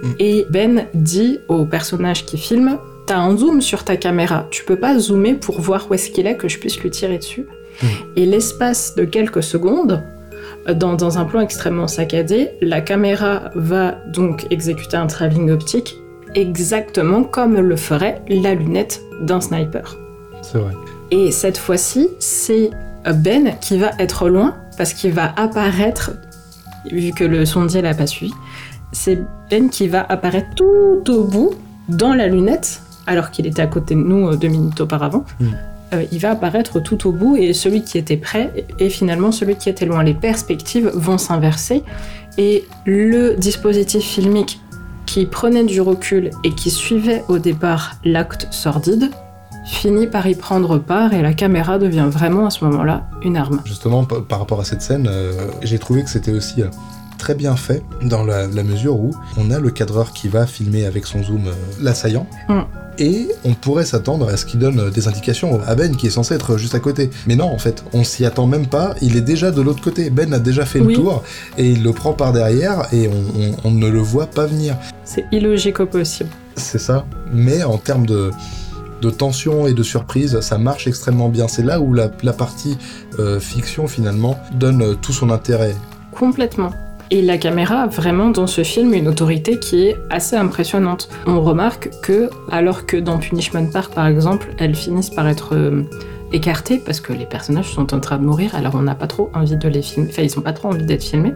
[0.04, 0.12] Mm.
[0.20, 2.78] Et Ben dit au personnage qui filme
[3.10, 6.28] T'as un zoom sur ta caméra, tu peux pas zoomer pour voir où est-ce qu'il
[6.28, 7.48] est que je puisse lui tirer dessus.
[7.82, 7.88] Mm.
[8.18, 10.04] Et l'espace de quelques secondes,
[10.72, 15.98] dans, dans un plan extrêmement saccadé, la caméra va donc exécuter un travelling optique
[16.36, 19.98] exactement comme le ferait la lunette d'un sniper.
[20.44, 20.74] C'est vrai.
[21.10, 22.70] Et cette fois-ci, c'est
[23.12, 26.12] Ben qui va être loin parce qu'il va apparaître,
[26.92, 28.36] vu que le sondier l'a pas suivi,
[28.92, 29.18] c'est
[29.50, 31.56] Ben qui va apparaître tout au bout
[31.88, 35.26] dans la lunette, alors qu'il était à côté de nous euh, deux minutes auparavant.
[35.40, 35.48] Mm.
[35.94, 39.56] Euh, il va apparaître tout au bout et celui qui était près est finalement celui
[39.56, 40.04] qui était loin.
[40.04, 41.84] Les perspectives vont s'inverser
[42.38, 44.62] et le dispositif filmique
[45.08, 49.10] qui prenait du recul et qui suivait au départ l'acte sordide
[49.66, 53.62] finit par y prendre part et la caméra devient vraiment à ce moment-là une arme.
[53.66, 56.64] Justement, par rapport à cette scène, euh, j'ai trouvé que c'était aussi
[57.20, 60.86] très bien fait dans la, la mesure où on a le cadreur qui va filmer
[60.86, 62.26] avec son zoom euh, l'assaillant.
[62.48, 62.62] Mm.
[63.02, 66.10] Et on pourrait s'attendre à ce qu'il donne euh, des indications à Ben qui est
[66.10, 67.10] censé être juste à côté.
[67.28, 70.10] Mais non, en fait, on s'y attend même pas, il est déjà de l'autre côté.
[70.10, 70.96] Ben a déjà fait Oui.
[70.96, 71.24] le tour
[71.58, 74.76] et il le prend par derrière et on, on- on ne le voit pas venir.
[75.06, 76.30] C'est illogique au possible.
[76.56, 77.06] C'est ça.
[77.32, 78.32] Mais en termes de,
[79.02, 81.48] de tension et de surprise, ça marche extrêmement bien.
[81.48, 82.78] C'est là où la, la partie
[83.18, 85.76] euh, fiction, finalement, donne tout son intérêt.
[86.12, 86.72] Complètement.
[87.12, 91.10] Et la caméra a vraiment dans ce film une autorité qui est assez impressionnante.
[91.26, 95.82] On remarque que, alors que dans Punishment Park par exemple, elles finissent par être euh,
[96.34, 99.32] écartées parce que les personnages sont en train de mourir, alors on n'a pas trop
[99.34, 101.34] envie de les filmer, enfin ils n'ont pas trop envie d'être filmés,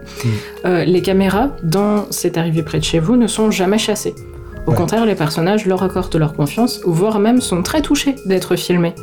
[0.64, 4.14] euh, les caméras dans C'est arrivé près de chez vous ne sont jamais chassées.
[4.66, 4.76] Au Ouais.
[4.78, 8.94] contraire, les personnages leur accordent leur confiance, voire même sont très touchés d'être filmés.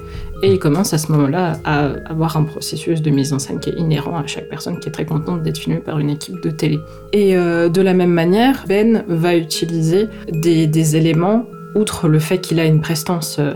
[0.44, 3.70] Et ils commencent à ce moment-là à avoir un processus de mise en scène qui
[3.70, 6.50] est inhérent à chaque personne qui est très contente d'être filmée par une équipe de
[6.50, 6.80] télé.
[7.14, 12.40] Et euh, de la même manière, Ben va utiliser des, des éléments, outre le fait
[12.40, 13.54] qu'il a une prestance euh,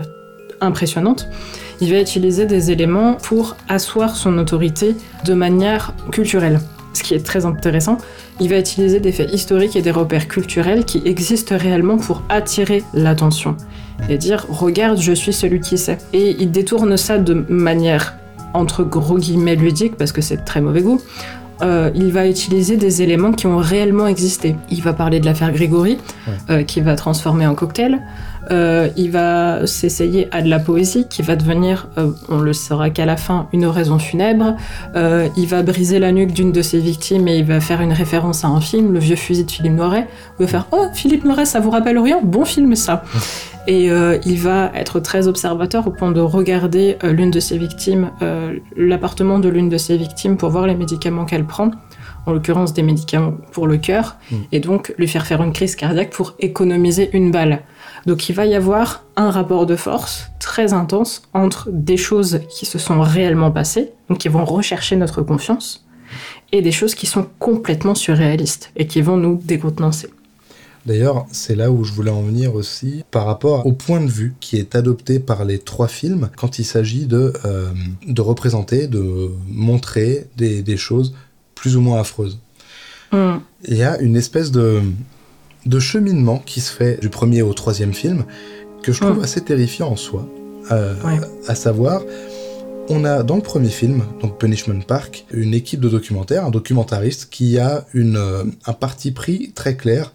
[0.60, 1.28] impressionnante,
[1.80, 6.60] il va utiliser des éléments pour asseoir son autorité de manière culturelle.
[6.94, 7.98] Ce qui est très intéressant,
[8.40, 12.82] il va utiliser des faits historiques et des repères culturels qui existent réellement pour attirer
[12.94, 13.56] l'attention
[14.08, 18.14] et dire regarde je suis celui qui sait et il détourne ça de manière
[18.54, 21.00] entre gros guillemets ludique parce que c'est de très mauvais goût
[21.62, 24.56] Euh, il va utiliser des éléments qui ont réellement existé.
[24.70, 25.96] Il va parler de l'affaire Grégory,
[26.50, 28.02] euh, qui va transformer en cocktail.
[28.50, 31.88] Euh, il va s'essayer à de la poésie, qui va devenir,
[32.28, 34.54] on le saura qu'à la fin, une oraison funèbre.
[34.94, 38.44] Il va briser la nuque d'une de ses victimes et il va faire une référence
[38.44, 40.06] à un film, Le vieux fusil de Philippe Noiret.
[40.38, 43.02] Il va faire Oh, Philippe Noiret, ça vous rappelle rien Bon film, ça
[43.66, 47.58] Et euh, il va être très observateur au point de regarder euh, l'une de ses
[47.58, 51.72] victimes, euh, l'appartement de l'une de ses victimes pour voir les médicaments qu'elle prend,
[52.26, 54.36] en l'occurrence des médicaments pour le cœur, Mm.
[54.52, 57.62] et donc lui faire faire une crise cardiaque pour économiser une balle.
[58.06, 62.66] Donc il va y avoir un rapport de force très intense entre des choses qui
[62.66, 65.86] se sont réellement passées, donc qui vont rechercher notre confiance,
[66.52, 70.08] et des choses qui sont complètement surréalistes et qui vont nous décontenancer.
[70.86, 74.34] D'ailleurs, c'est là où je voulais en venir aussi par rapport au point de vue
[74.40, 77.70] qui est adopté par les trois films quand il s'agit de, euh,
[78.06, 81.14] de représenter, de montrer des, des choses
[81.56, 82.38] plus ou moins affreuses.
[83.12, 83.36] Mm.
[83.66, 84.80] Il y a une espèce de,
[85.66, 88.24] de cheminement qui se fait du premier au troisième film
[88.82, 89.24] que je trouve Mm.
[89.24, 90.28] assez terrifiant en soi.
[90.70, 91.18] Euh, Ouais.
[91.48, 92.02] À savoir,
[92.88, 97.28] on a dans le premier film, donc Punishment Park, une équipe de documentaires, un documentariste
[97.30, 100.12] qui a une, euh, un parti pris très clair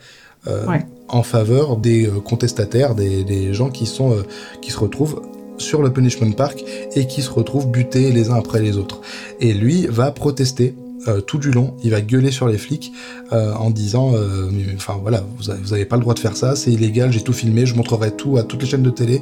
[0.67, 0.85] Ouais.
[1.07, 4.23] en faveur des euh, contestataires, des, des gens qui, sont, euh,
[4.61, 5.21] qui se retrouvent
[5.57, 6.63] sur le Punishment Park
[6.95, 9.01] et qui se retrouvent butés les uns après les autres.
[9.39, 10.73] Et lui va protester
[11.07, 12.91] euh, tout du long, il va gueuler sur les flics
[13.33, 16.37] euh, en disant, euh, enfin voilà, vous avez, vous avez pas le droit de faire
[16.37, 19.21] ça, c'est illégal, j'ai tout filmé, je montrerai tout à toutes les chaînes de télé.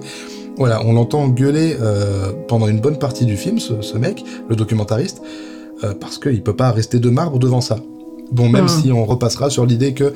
[0.58, 4.56] Voilà, on l'entend gueuler euh, pendant une bonne partie du film, ce, ce mec, le
[4.58, 5.22] documentariste,
[5.86, 7.78] euh, parce qu'il peut pas rester de marbre devant ça.
[8.32, 8.70] Bon, même Mhm.
[8.70, 10.14] si on repassera sur l'idée que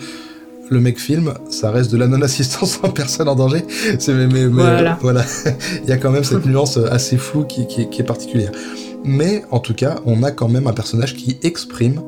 [0.73, 3.63] le mec filme, ça reste de la non-assistance en personne en danger.
[3.99, 4.93] C'est mais, Voilà.
[4.93, 5.23] euh, voilà.
[5.83, 8.51] Il y a quand même cette nuance assez floue qui, qui- qui est particulière.
[9.05, 12.01] Mais en tout cas, on a quand même un personnage qui exprime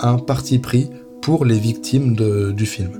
[0.00, 0.90] un parti pris
[1.22, 2.90] pour les victimes de- du film.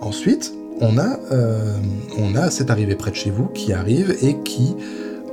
[0.00, 1.74] Ensuite, on a, euh,
[2.18, 4.74] on a cette arrivée près de chez vous qui arrive et qui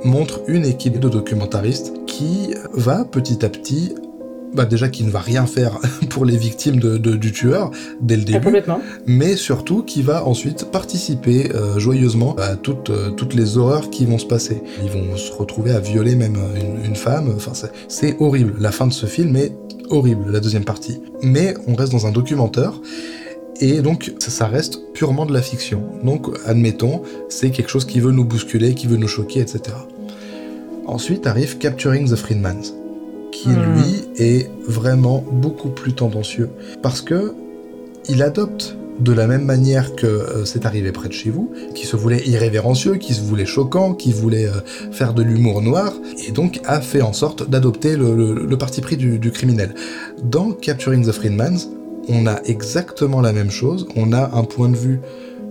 [0.04, 3.94] montre une équipe de documentaristes qui va petit à petit,
[4.54, 5.78] bah déjà qui ne va rien faire
[6.10, 7.70] pour les victimes de- de- du tueur
[8.00, 8.58] dès le Ah, début,
[9.06, 14.04] mais surtout qui va ensuite participer euh, joyeusement à toutes, euh, toutes les horreurs qui
[14.06, 14.62] vont se passer.
[14.82, 17.52] Ils vont se retrouver à violer même euh, une, une femme, enfin
[17.88, 18.54] c'est- horrible.
[18.58, 19.52] La fin de ce film est
[19.88, 21.00] horrible, la deuxième partie.
[21.22, 22.72] Mais on reste dans un documentaire,
[23.60, 25.82] et donc ça, ça reste purement de la fiction.
[26.02, 29.60] Donc admettons, c'est quelque chose qui veut nous bousculer, qui veut nous choquer, etc.
[30.86, 32.74] Ensuite arrive Capturing the Freedmans,
[33.32, 33.74] qui Hmm.
[33.74, 36.50] lui est vraiment beaucoup plus tendancieux,
[36.82, 37.32] parce que
[38.08, 41.86] il adopte de la même manière que euh, c'est arrivé près de chez vous, qui
[41.86, 44.60] se voulait irrévérencieux, qui se voulait choquant, qui voulait euh,
[44.92, 45.92] faire de l'humour noir,
[46.26, 49.74] et donc a fait en sorte d'adopter le, le- le parti pris du, du criminel.
[50.22, 51.68] Dans Capturing the Freedmans,
[52.08, 55.00] on a exactement la même chose, on a un point de vue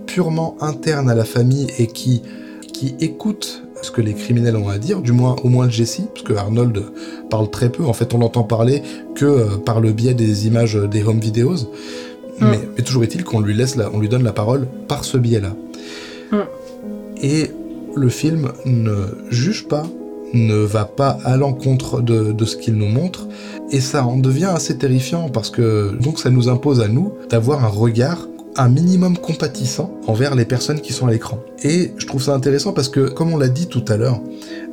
[0.06, 2.22] purement interne à la famille et qui,
[2.72, 6.02] qui écoute ce que les criminels ont à dire, du moins au moins le Jesse,
[6.12, 6.82] parce que Arnold
[7.30, 8.82] parle très peu, en fait on l'entend parler
[9.14, 11.70] que euh, par le biais des images des home videos,
[12.40, 15.18] mais, mais toujours est-il qu'on lui laisse la, on lui donne la parole par ce
[15.18, 15.54] biais-là.
[16.32, 16.36] Mm.
[17.22, 17.50] Et
[17.94, 18.94] le film ne
[19.30, 19.82] juge pas,
[20.32, 23.26] ne va pas à l'encontre de, de ce qu'il nous montre,
[23.72, 27.64] et ça en devient assez terrifiant parce que donc ça nous impose à nous d'avoir
[27.64, 28.26] un regard
[28.56, 31.38] un minimum compatissant envers les personnes qui sont à l'écran.
[31.62, 34.20] Et je trouve ça intéressant parce que, comme on l'a dit tout à l'heure,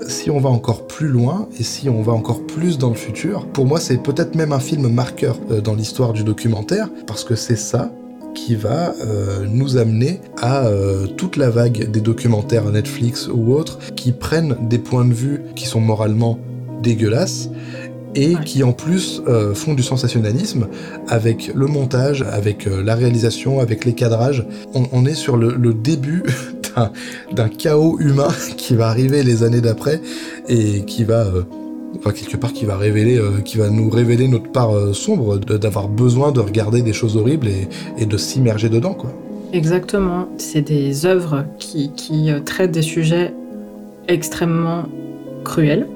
[0.08, 3.46] si on va encore plus loin et si on va encore plus dans le futur,
[3.48, 7.36] pour moi c'est peut-être même un film marqueur euh, dans l'histoire du documentaire, parce que
[7.36, 7.92] c'est ça
[8.34, 13.80] qui va euh, nous amener à euh, toute la vague des documentaires Netflix ou autres
[13.96, 16.40] qui prennent des points de vue qui sont moralement
[16.84, 17.50] dégueulasses
[18.20, 18.44] et Ouais.
[18.46, 20.68] qui en plus euh, font du sensationnalisme
[21.08, 24.46] avec le montage, avec euh, la réalisation, avec les cadrages.
[24.74, 26.24] On, on est sur le, le début
[27.36, 30.02] d'un- chaos humain qui va arriver les années d'après
[30.50, 31.44] et qui va, euh,
[32.00, 35.38] enfin quelque part, qui va révéler, euh, qui va nous révéler notre part euh, sombre
[35.38, 37.68] d'avoir besoin de regarder des choses horribles et,
[38.00, 39.12] et de s'immerger dedans, quoi.
[39.54, 40.28] Exactement.
[40.38, 43.34] C'est des œuvres qui, qui, euh, traitent des sujets
[44.08, 44.84] extrêmement
[45.44, 45.88] cruels.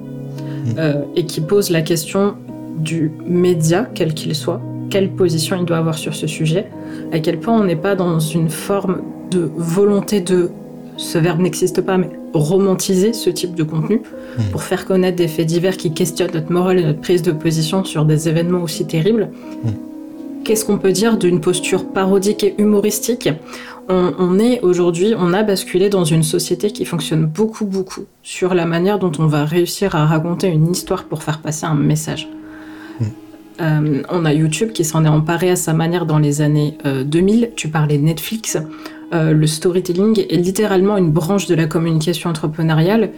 [0.77, 2.35] Euh, et qui posent la question
[2.77, 6.67] du média, quel qu'il soit, quelle position il doit avoir sur ce sujet,
[7.11, 10.49] à quel point on n'est pas dans une forme de volonté de,
[10.97, 14.01] ce verbe n'existe pas, mais romantiser ce type de contenu
[14.37, 14.43] Mm.
[14.51, 17.83] pour faire connaître des faits divers qui questionnent notre morale et notre prise de position
[17.83, 19.29] sur des événements aussi terribles.
[19.63, 19.69] Mm.
[20.43, 23.29] Qu'est-ce qu'on peut dire d'une posture parodique et humoristique
[23.89, 28.53] on, on est aujourd'hui, on a basculé dans une société qui fonctionne beaucoup, beaucoup sur
[28.53, 32.27] la manière dont on va réussir à raconter une histoire pour faire passer un message.
[32.99, 33.05] Mm.
[33.61, 37.03] Euh, on a YouTube qui s'en est emparé à sa manière dans les années euh,
[37.03, 37.51] 2000.
[37.55, 38.57] Tu parlais Netflix.
[39.13, 43.11] Euh, le storytelling est littéralement une branche de la communication entrepreneuriale.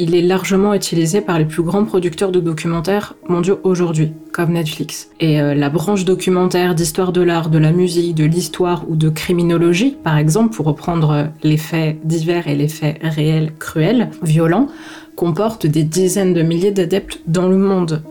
[0.00, 5.10] Il est largement utilisé par les plus grands producteurs de documentaires mondiaux aujourd'hui, comme Netflix.
[5.18, 9.08] Et euh, la branche documentaire d'histoire de l'art, de la musique, de l'histoire ou de
[9.08, 14.68] criminologie, par exemple, pour reprendre euh, les faits divers et les faits réels, cruels, violents,
[15.16, 18.04] comporte des dizaines de milliers d'adeptes dans le monde.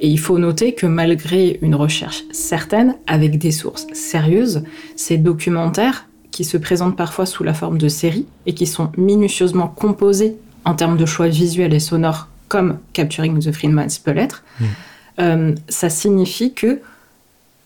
[0.00, 4.64] Et il faut noter que malgré une recherche certaine, avec des sources sérieuses,
[4.96, 9.68] ces documentaires, qui se présentent parfois sous la forme de séries et qui sont minutieusement
[9.68, 14.64] composés en termes de choix visuels et sonores, comme Capturing the Freedmans peut l'être, Mm.
[15.20, 16.80] euh, ça signifie que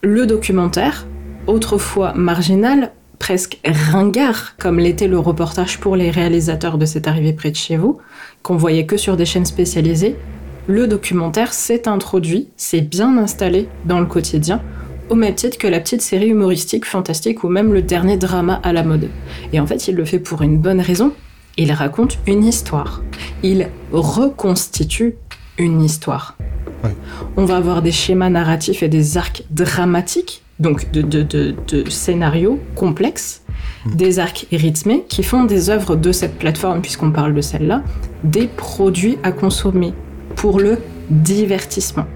[0.03, 1.07] le documentaire,
[1.47, 7.51] autrefois marginal, presque ringard, comme l'était le reportage pour les réalisateurs de cette arrivée près
[7.51, 7.99] de chez vous,
[8.43, 10.17] qu'on voyait que sur des chaînes spécialisées,
[10.69, 14.61] le documentaire s'est introduit, s'est bien installé dans le quotidien,
[15.09, 18.73] au même titre que la petite série humoristique, fantastique ou même le dernier drama à
[18.73, 19.09] la mode.
[19.53, 21.13] Et en fait, il le fait pour une bonne raison.
[21.61, 23.03] Il raconte une histoire.
[23.43, 25.17] Il reconstitue
[25.59, 26.39] une histoire.
[27.37, 33.43] On va avoir des schémas narratifs et des arcs dramatiques, donc de, de scénarios complexes,
[33.85, 33.97] hmm.
[33.97, 37.83] des arcs rythmés qui font des œuvres de cette plateforme, puisqu'on parle de celle-là,
[38.23, 39.93] des produits à consommer
[40.37, 40.79] pour le
[41.11, 42.07] divertissement,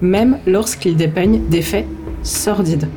[0.00, 1.86] même lorsqu'ils dépeignent des faits
[2.24, 2.88] sordides,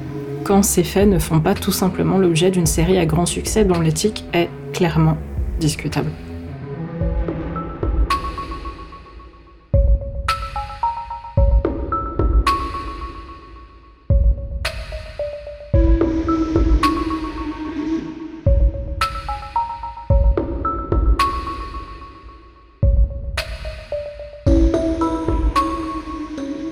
[0.45, 3.79] quand ces faits ne font pas tout simplement l'objet d'une série à grand succès dont
[3.79, 5.17] l'éthique est clairement
[5.61, 6.11] discutable.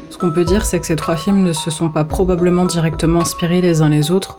[0.10, 3.22] Ce qu'on peut dire, c'est que ces trois films ne se sont pas probablement directement
[3.22, 4.38] inspirés les uns les autres,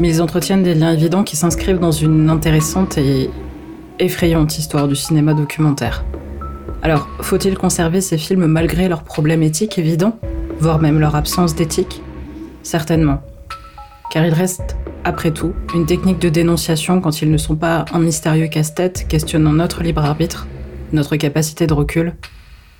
[0.00, 3.30] mais ils entretiennent des liens évidents qui s'inscrivent dans une intéressante et
[4.02, 6.04] effrayante histoire du cinéma documentaire.
[6.82, 10.18] Alors, faut-il conserver ces films malgré leurs problèmes éthiques évidents,
[10.58, 12.02] voire même leur absence d'éthique?
[12.64, 13.22] Certainement.
[14.10, 18.00] Car ils restent, après tout, une technique de dénonciation quand ils ne sont pas un
[18.00, 20.46] mystérieux casse-tête questionnant notre libre arbitre,
[20.92, 22.14] notre capacité de recul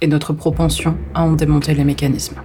[0.00, 2.36] et notre propension à en démonter les mécanismes.